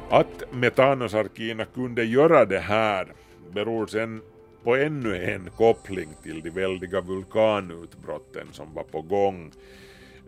Att 0.09 0.53
metanosarkina 0.53 1.65
kunde 1.65 2.03
göra 2.03 2.45
det 2.45 2.59
här 2.59 3.13
beror 3.53 3.87
sen 3.87 4.21
på 4.63 4.75
ännu 4.75 5.25
en 5.25 5.49
koppling 5.57 6.09
till 6.23 6.41
de 6.41 6.49
väldiga 6.49 7.01
vulkanutbrotten 7.01 8.47
som 8.51 8.73
var 8.73 8.83
på 8.83 9.01
gång. 9.01 9.51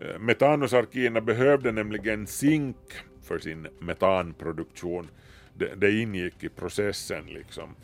Eh, 0.01 0.19
Metanosarkierna 0.19 1.21
behövde 1.21 1.71
nämligen 1.71 2.27
zink 2.27 2.77
för 3.23 3.39
sin 3.39 3.67
metanproduktion. 3.79 5.07
Det, 5.53 5.75
det 5.75 5.91
ingick 5.91 6.43
i 6.43 6.49
processen 6.49 7.25
liksom. 7.25 7.75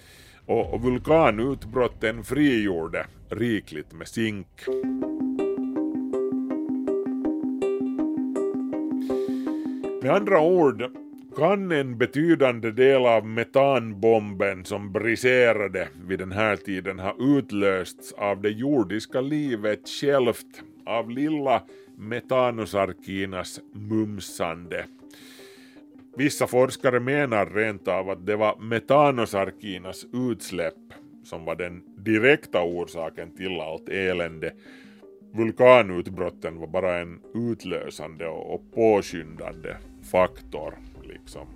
Och, 0.45 0.73
och 0.73 0.82
vulkanutbrotten 0.82 2.23
frigjorde 2.23 3.06
rikligt 3.30 3.93
med 3.93 4.08
zink. 4.08 4.47
Med 10.01 10.12
andra 10.12 10.41
ord 10.41 10.84
kan 11.36 11.71
en 11.71 11.97
betydande 11.97 12.71
del 12.71 13.06
av 13.06 13.25
metanbomben 13.25 14.65
som 14.65 14.91
briserade 14.91 15.88
vid 16.08 16.19
den 16.19 16.32
här 16.32 16.56
tiden 16.56 16.99
ha 16.99 17.15
utlösts 17.19 18.13
av 18.13 18.41
det 18.41 18.49
jordiska 18.49 19.21
livet 19.21 19.89
självt, 19.89 20.63
av 20.86 21.10
lilla 21.10 21.63
metanosarkinas 21.98 23.60
mumsande. 23.74 24.86
Vissa 26.18 26.48
forskare 26.48 27.00
menar 27.00 27.46
rent 27.46 27.88
av 27.88 28.10
att 28.10 28.26
det 28.26 28.36
var 28.36 28.58
metanosarkinas 28.60 30.06
utsläpp 30.14 30.94
som 31.24 31.46
var 31.46 31.56
den 31.56 31.84
direkta 31.98 32.64
orsaken 32.64 33.36
till 33.36 33.62
allt 33.62 33.90
elände. 33.90 34.54
Vulkanutbrotten 35.34 36.60
var 36.60 36.68
bara 36.68 37.00
en 37.00 37.20
utlösande 37.34 38.28
och 38.28 38.62
påskyndande 38.74 39.76
faktor 40.12 40.74
liksom. 41.04 41.48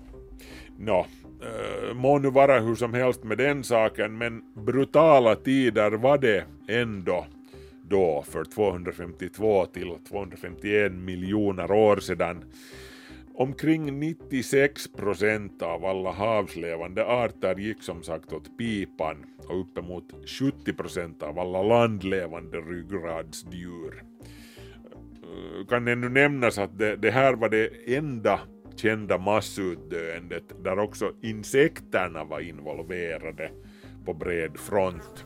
Nå, 0.78 1.06
äh, 1.42 1.94
må 1.94 2.20
nu 2.20 2.30
vara 2.30 2.60
hur 2.60 2.76
som 2.76 2.94
helst 2.94 3.24
med 3.24 3.38
den 3.38 3.64
saken, 3.64 4.18
men 4.18 4.44
brutala 4.54 5.36
tider 5.36 5.92
var 5.92 6.18
det 6.18 6.46
ändå 6.68 7.26
då 7.92 8.24
för 8.28 8.44
252 8.44 9.66
till 9.66 9.96
251 10.10 10.92
miljoner 10.92 11.72
år 11.72 11.98
sedan. 11.98 12.44
Omkring 13.34 14.00
96 14.00 14.88
procent 14.94 15.62
av 15.62 15.86
alla 15.86 16.12
havslevande 16.12 17.06
arter 17.06 17.56
gick 17.56 17.84
som 17.84 18.04
sagt 18.04 18.34
åt 18.34 18.58
pipan 18.58 19.26
och 19.48 19.62
uppemot 19.62 20.04
70 20.40 20.74
procent 20.74 21.24
av 21.24 21.40
alla 21.40 21.64
landlevande 21.64 22.58
ryggradsdjur. 22.58 24.04
Eh, 25.24 25.68
kan 25.68 25.88
ännu 25.88 26.10
nämnas 26.10 26.58
att 26.58 26.78
det, 26.78 26.96
det 26.96 27.12
här 27.12 27.34
var 27.34 27.50
det 27.50 27.96
enda 27.98 28.40
kända 28.76 29.18
massutdöendet 29.18 30.64
där 30.64 30.80
också 30.80 31.12
insekterna 31.22 32.24
var 32.24 32.40
involverade 32.40 33.52
på 34.06 34.14
bred 34.14 34.58
front. 34.58 35.26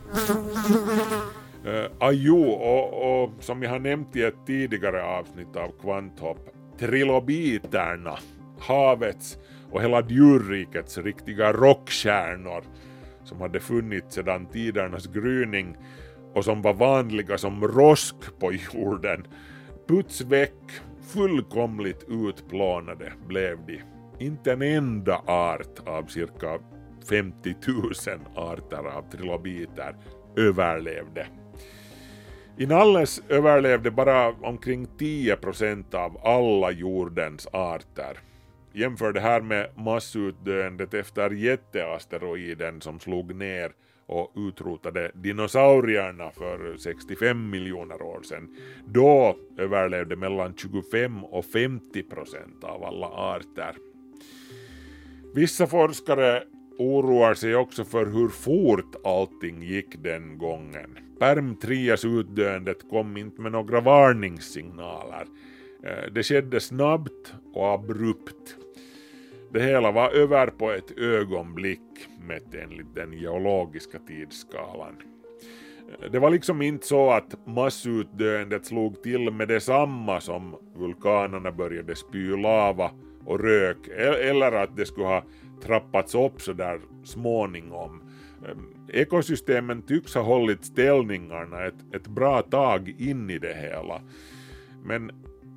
Uh, 1.67 1.85
ajo, 1.99 2.43
och, 2.43 3.23
och 3.23 3.31
som 3.39 3.63
jag 3.63 3.69
har 3.69 3.79
nämnt 3.79 4.15
i 4.15 4.23
ett 4.23 4.45
tidigare 4.45 5.03
avsnitt 5.03 5.55
av 5.55 5.71
Kvanthopp, 5.81 6.49
trilobiterna, 6.79 8.19
havets 8.59 9.37
och 9.71 9.81
hela 9.81 10.01
djurrikets 10.07 10.97
riktiga 10.97 11.53
rockstjärnor 11.53 12.63
som 13.23 13.41
hade 13.41 13.59
funnits 13.59 14.15
sedan 14.15 14.45
tidernas 14.45 15.07
gryning 15.07 15.77
och 16.33 16.45
som 16.45 16.61
var 16.61 16.73
vanliga 16.73 17.37
som 17.37 17.67
rosk 17.67 18.15
på 18.39 18.53
jorden, 18.53 19.27
puts 19.87 20.21
väck 20.21 20.71
fullkomligt 21.01 22.05
utplånade 22.07 23.13
blev 23.27 23.65
de. 23.65 23.81
Inte 24.19 24.51
en 24.51 24.61
enda 24.61 25.21
art 25.25 25.79
av 25.85 26.05
cirka 26.05 26.59
50 27.09 27.55
000 27.67 27.93
arter 28.35 28.87
av 28.97 29.11
trilobiter 29.11 29.95
överlevde. 30.37 31.27
I 32.57 32.65
Nalles 32.65 33.21
överlevde 33.29 33.91
bara 33.91 34.29
omkring 34.29 34.87
10 34.97 35.35
procent 35.35 35.93
av 35.93 36.17
alla 36.23 36.71
jordens 36.71 37.47
arter. 37.51 38.19
Jämför 38.73 39.13
det 39.13 39.19
här 39.19 39.41
med 39.41 39.69
massutdöendet 39.77 40.93
efter 40.93 41.29
jätteasteroiden 41.29 42.81
som 42.81 42.99
slog 42.99 43.35
ner 43.35 43.71
och 44.05 44.31
utrotade 44.35 45.11
dinosaurierna 45.13 46.31
för 46.31 46.77
65 46.77 47.49
miljoner 47.49 48.01
år 48.01 48.21
sedan. 48.23 48.55
Då 48.85 49.37
överlevde 49.57 50.15
mellan 50.15 50.53
25 50.57 51.23
och 51.23 51.45
50 51.45 52.03
procent 52.03 52.63
av 52.63 52.83
alla 52.83 53.07
arter. 53.07 53.75
Vissa 55.35 55.67
forskare 55.67 56.43
oroar 56.77 57.33
sig 57.33 57.55
också 57.55 57.85
för 57.85 58.05
hur 58.05 58.29
fort 58.29 58.95
allting 59.03 59.63
gick 59.63 60.03
den 60.03 60.37
gången. 60.37 60.97
Perm-3s-utdöendet 61.19 62.89
kom 62.89 63.17
inte 63.17 63.41
med 63.41 63.51
några 63.51 63.81
varningssignaler. 63.81 65.25
Eh, 65.83 66.11
det 66.13 66.23
skedde 66.23 66.59
snabbt 66.59 67.33
och 67.53 67.73
abrupt. 67.73 68.57
Det 69.53 69.61
hela 69.63 69.91
var 69.91 70.09
över 70.09 70.47
på 70.47 70.71
ett 70.71 70.97
ögonblick 70.97 71.81
mätt 72.27 72.55
enligt 72.55 72.95
den 72.95 73.13
geologiska 73.13 73.99
tidsskalan. 73.99 74.95
Eh, 75.89 76.11
det 76.11 76.19
var 76.19 76.29
liksom 76.29 76.61
inte 76.61 76.87
så 76.87 77.11
att 77.11 77.47
massutdöendet 77.47 78.65
slog 78.65 79.03
till 79.03 79.31
med 79.31 79.47
detsamma 79.47 80.21
som 80.21 80.55
vulkanerna 80.75 81.51
började 81.51 81.95
spy 81.95 82.37
lava 82.37 82.91
och 83.25 83.39
rök 83.39 83.87
e- 83.87 84.29
eller 84.29 84.51
att 84.51 84.75
det 84.75 84.85
skulle 84.85 85.07
ha 85.07 85.23
trappats 85.61 86.15
upp 86.15 86.41
så 86.41 86.53
där 86.53 86.79
småningom. 87.03 88.01
Ehm, 88.49 88.67
ekosystemen 88.93 89.81
tycks 89.81 90.15
ha 90.15 90.21
hållit 90.21 90.65
ställningarna 90.65 91.65
ett, 91.65 91.95
ett 91.95 92.07
bra 92.07 92.41
tag 92.41 92.95
in 92.97 93.29
i 93.29 93.39
det 93.39 93.55
hela. 93.55 94.01
Men 94.83 95.11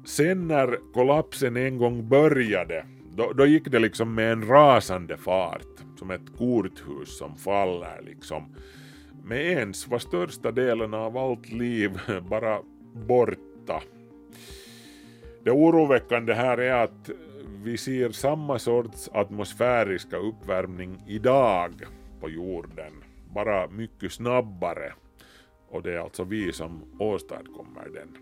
sen 0.04 0.48
när 0.48 0.92
kollapsen 0.92 1.56
en 1.56 1.78
gång 1.78 2.08
började 2.08 2.84
då, 3.18 3.32
då 3.32 3.46
gick 3.46 3.70
det 3.70 3.78
liksom 3.78 4.14
med 4.14 4.32
en 4.32 4.46
rasande 4.46 5.16
fart, 5.16 5.66
som 5.98 6.10
ett 6.10 6.36
korthus 6.38 7.18
som 7.18 7.36
faller 7.36 8.02
liksom. 8.06 8.54
Med 9.24 9.46
ens 9.46 9.88
var 9.88 9.98
största 9.98 10.52
delen 10.52 10.94
av 10.94 11.16
allt 11.16 11.52
liv 11.52 11.90
bara 12.30 12.58
borta. 12.92 13.82
Det 15.44 15.50
oroväckande 15.50 16.34
här 16.34 16.58
är 16.58 16.84
att 16.84 17.10
vi 17.62 17.76
ser 17.76 18.10
samma 18.10 18.58
sorts 18.58 19.08
atmosfäriska 19.12 20.16
uppvärmning 20.16 21.02
idag 21.06 21.72
på 22.20 22.30
jorden, 22.30 22.92
bara 23.34 23.68
mycket 23.68 24.12
snabbare. 24.12 24.92
Och 25.68 25.82
det 25.82 25.92
är 25.92 25.98
alltså 25.98 26.24
vi 26.24 26.52
som 26.52 26.82
åstadkommer 26.98 27.88
den. 27.94 28.16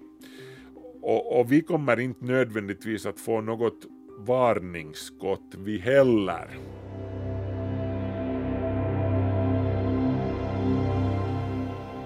Och, 1.02 1.40
och 1.40 1.52
vi 1.52 1.62
kommer 1.62 2.00
inte 2.00 2.24
nödvändigtvis 2.24 3.06
att 3.06 3.20
få 3.20 3.40
något 3.40 3.86
varningsskott 4.18 5.54
vi 5.56 5.78
heller. 5.78 6.58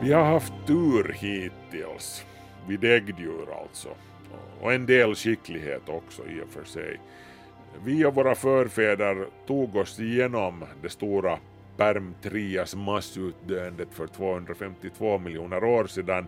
Vi 0.02 0.12
har 0.12 0.24
haft 0.24 0.52
tur 0.66 1.12
hittills, 1.12 2.26
vid 2.68 2.80
däggdjur 2.80 3.46
alltså, 3.62 3.88
och 4.60 4.72
en 4.72 4.86
del 4.86 5.14
skicklighet 5.14 5.88
också 5.88 6.22
i 6.26 6.40
och 6.40 6.48
för 6.48 6.64
sig. 6.64 7.00
Vi 7.84 8.04
och 8.04 8.14
våra 8.14 8.34
förfäder 8.34 9.26
tog 9.46 9.76
oss 9.76 10.00
igenom 10.00 10.64
det 10.82 10.88
stora 10.88 11.38
Perm-Trias 11.76 12.76
massutdöendet 12.76 13.88
för 13.92 14.06
252 14.06 15.18
miljoner 15.18 15.64
år 15.64 15.86
sedan, 15.86 16.26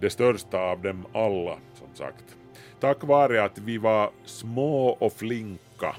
det 0.00 0.10
största 0.10 0.58
av 0.58 0.82
dem 0.82 1.06
alla 1.12 1.58
som 1.74 1.94
sagt 1.94 2.38
tack 2.80 3.04
vare 3.04 3.44
att 3.44 3.58
vi 3.58 3.78
var 3.78 4.10
små 4.24 4.88
och 4.88 5.12
flinka. 5.12 5.96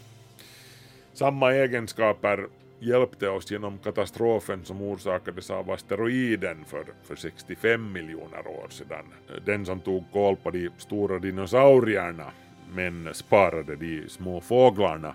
Samma 1.13 1.53
egenskaper 1.53 2.47
hjälpte 2.79 3.29
oss 3.29 3.51
genom 3.51 3.77
katastrofen 3.77 4.65
som 4.65 4.81
orsakades 4.81 5.49
av 5.51 5.71
asteroiden 5.71 6.65
för, 6.65 6.85
för 7.03 7.15
65 7.15 7.91
miljoner 7.91 8.47
år 8.47 8.67
sedan. 8.69 9.05
Den 9.45 9.65
som 9.65 9.79
tog 9.79 10.11
koll 10.11 10.35
på 10.35 10.51
de 10.51 10.69
stora 10.77 11.19
dinosaurierna 11.19 12.31
men 12.73 13.13
sparade 13.13 13.75
de 13.75 14.09
små 14.09 14.41
fåglarna. 14.41 15.13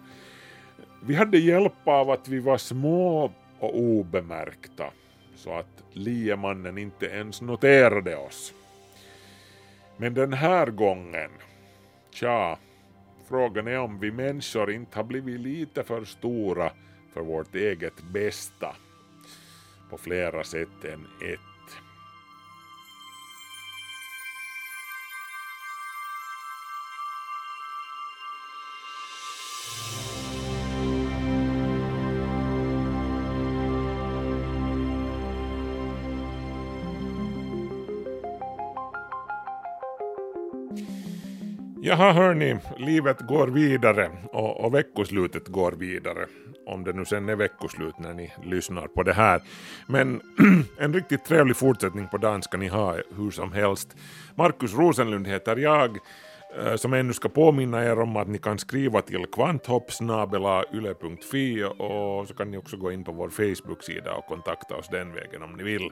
Vi 1.06 1.14
hade 1.14 1.38
hjälp 1.38 1.88
av 1.88 2.10
att 2.10 2.28
vi 2.28 2.38
var 2.38 2.58
små 2.58 3.32
och 3.58 3.78
obemärkta 3.78 4.90
så 5.36 5.52
att 5.52 5.84
liemannen 5.92 6.78
inte 6.78 7.06
ens 7.06 7.40
noterade 7.40 8.16
oss. 8.16 8.54
Men 9.96 10.14
den 10.14 10.32
här 10.32 10.66
gången 10.66 11.30
Tja, 12.14 12.58
frågan 13.28 13.68
är 13.68 13.78
om 13.78 13.98
vi 13.98 14.12
människor 14.12 14.70
inte 14.70 14.98
har 14.98 15.04
blivit 15.04 15.40
lite 15.40 15.82
för 15.82 16.04
stora 16.04 16.70
för 17.14 17.20
vårt 17.20 17.54
eget 17.54 18.02
bästa 18.02 18.76
på 19.90 19.98
flera 19.98 20.44
sätt 20.44 20.84
än 20.84 21.06
ett. 21.20 21.53
Jaha 41.86 42.12
hörni, 42.12 42.56
livet 42.78 43.20
går 43.20 43.46
vidare 43.46 44.10
och, 44.32 44.64
och 44.64 44.74
veckoslutet 44.74 45.48
går 45.48 45.72
vidare. 45.72 46.26
Om 46.66 46.84
det 46.84 46.92
nu 46.92 47.04
sen 47.04 47.28
är 47.28 47.36
veckoslut 47.36 47.98
när 47.98 48.14
ni 48.14 48.32
lyssnar 48.44 48.86
på 48.86 49.02
det 49.02 49.12
här. 49.12 49.42
Men 49.86 50.20
en 50.78 50.94
riktigt 50.94 51.24
trevlig 51.24 51.56
fortsättning 51.56 52.08
på 52.08 52.16
dagen 52.16 52.42
ska 52.42 52.56
ni 52.56 52.68
ha 52.68 52.96
hur 53.16 53.30
som 53.30 53.52
helst. 53.52 53.96
Markus 54.34 54.74
Rosenlund 54.74 55.26
heter 55.26 55.56
jag 55.56 55.98
eh, 56.58 56.76
som 56.76 56.92
ännu 56.92 57.12
ska 57.12 57.28
påminna 57.28 57.84
er 57.84 58.00
om 58.00 58.16
att 58.16 58.28
ni 58.28 58.38
kan 58.38 58.58
skriva 58.58 59.02
till 59.02 59.26
kvanthoppsnabelayle.fi 59.26 61.64
och 61.64 62.28
så 62.28 62.34
kan 62.34 62.50
ni 62.50 62.56
också 62.56 62.76
gå 62.76 62.92
in 62.92 63.04
på 63.04 63.12
vår 63.12 63.28
Facebook-sida 63.28 64.14
och 64.14 64.26
kontakta 64.26 64.76
oss 64.76 64.88
den 64.88 65.14
vägen 65.14 65.42
om 65.42 65.52
ni 65.52 65.62
vill. 65.62 65.90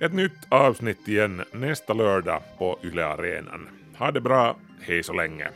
Ett 0.00 0.12
nytt 0.12 0.46
avsnitt 0.48 1.08
igen 1.08 1.42
nästa 1.52 1.92
lördag 1.92 2.42
på 2.58 2.78
Yle 2.84 3.06
Arenan. 3.06 3.79
Ha 4.00 4.10
det 4.10 4.20
bra, 4.20 4.56
hej 4.80 5.02
så 5.02 5.12
länge. 5.12 5.48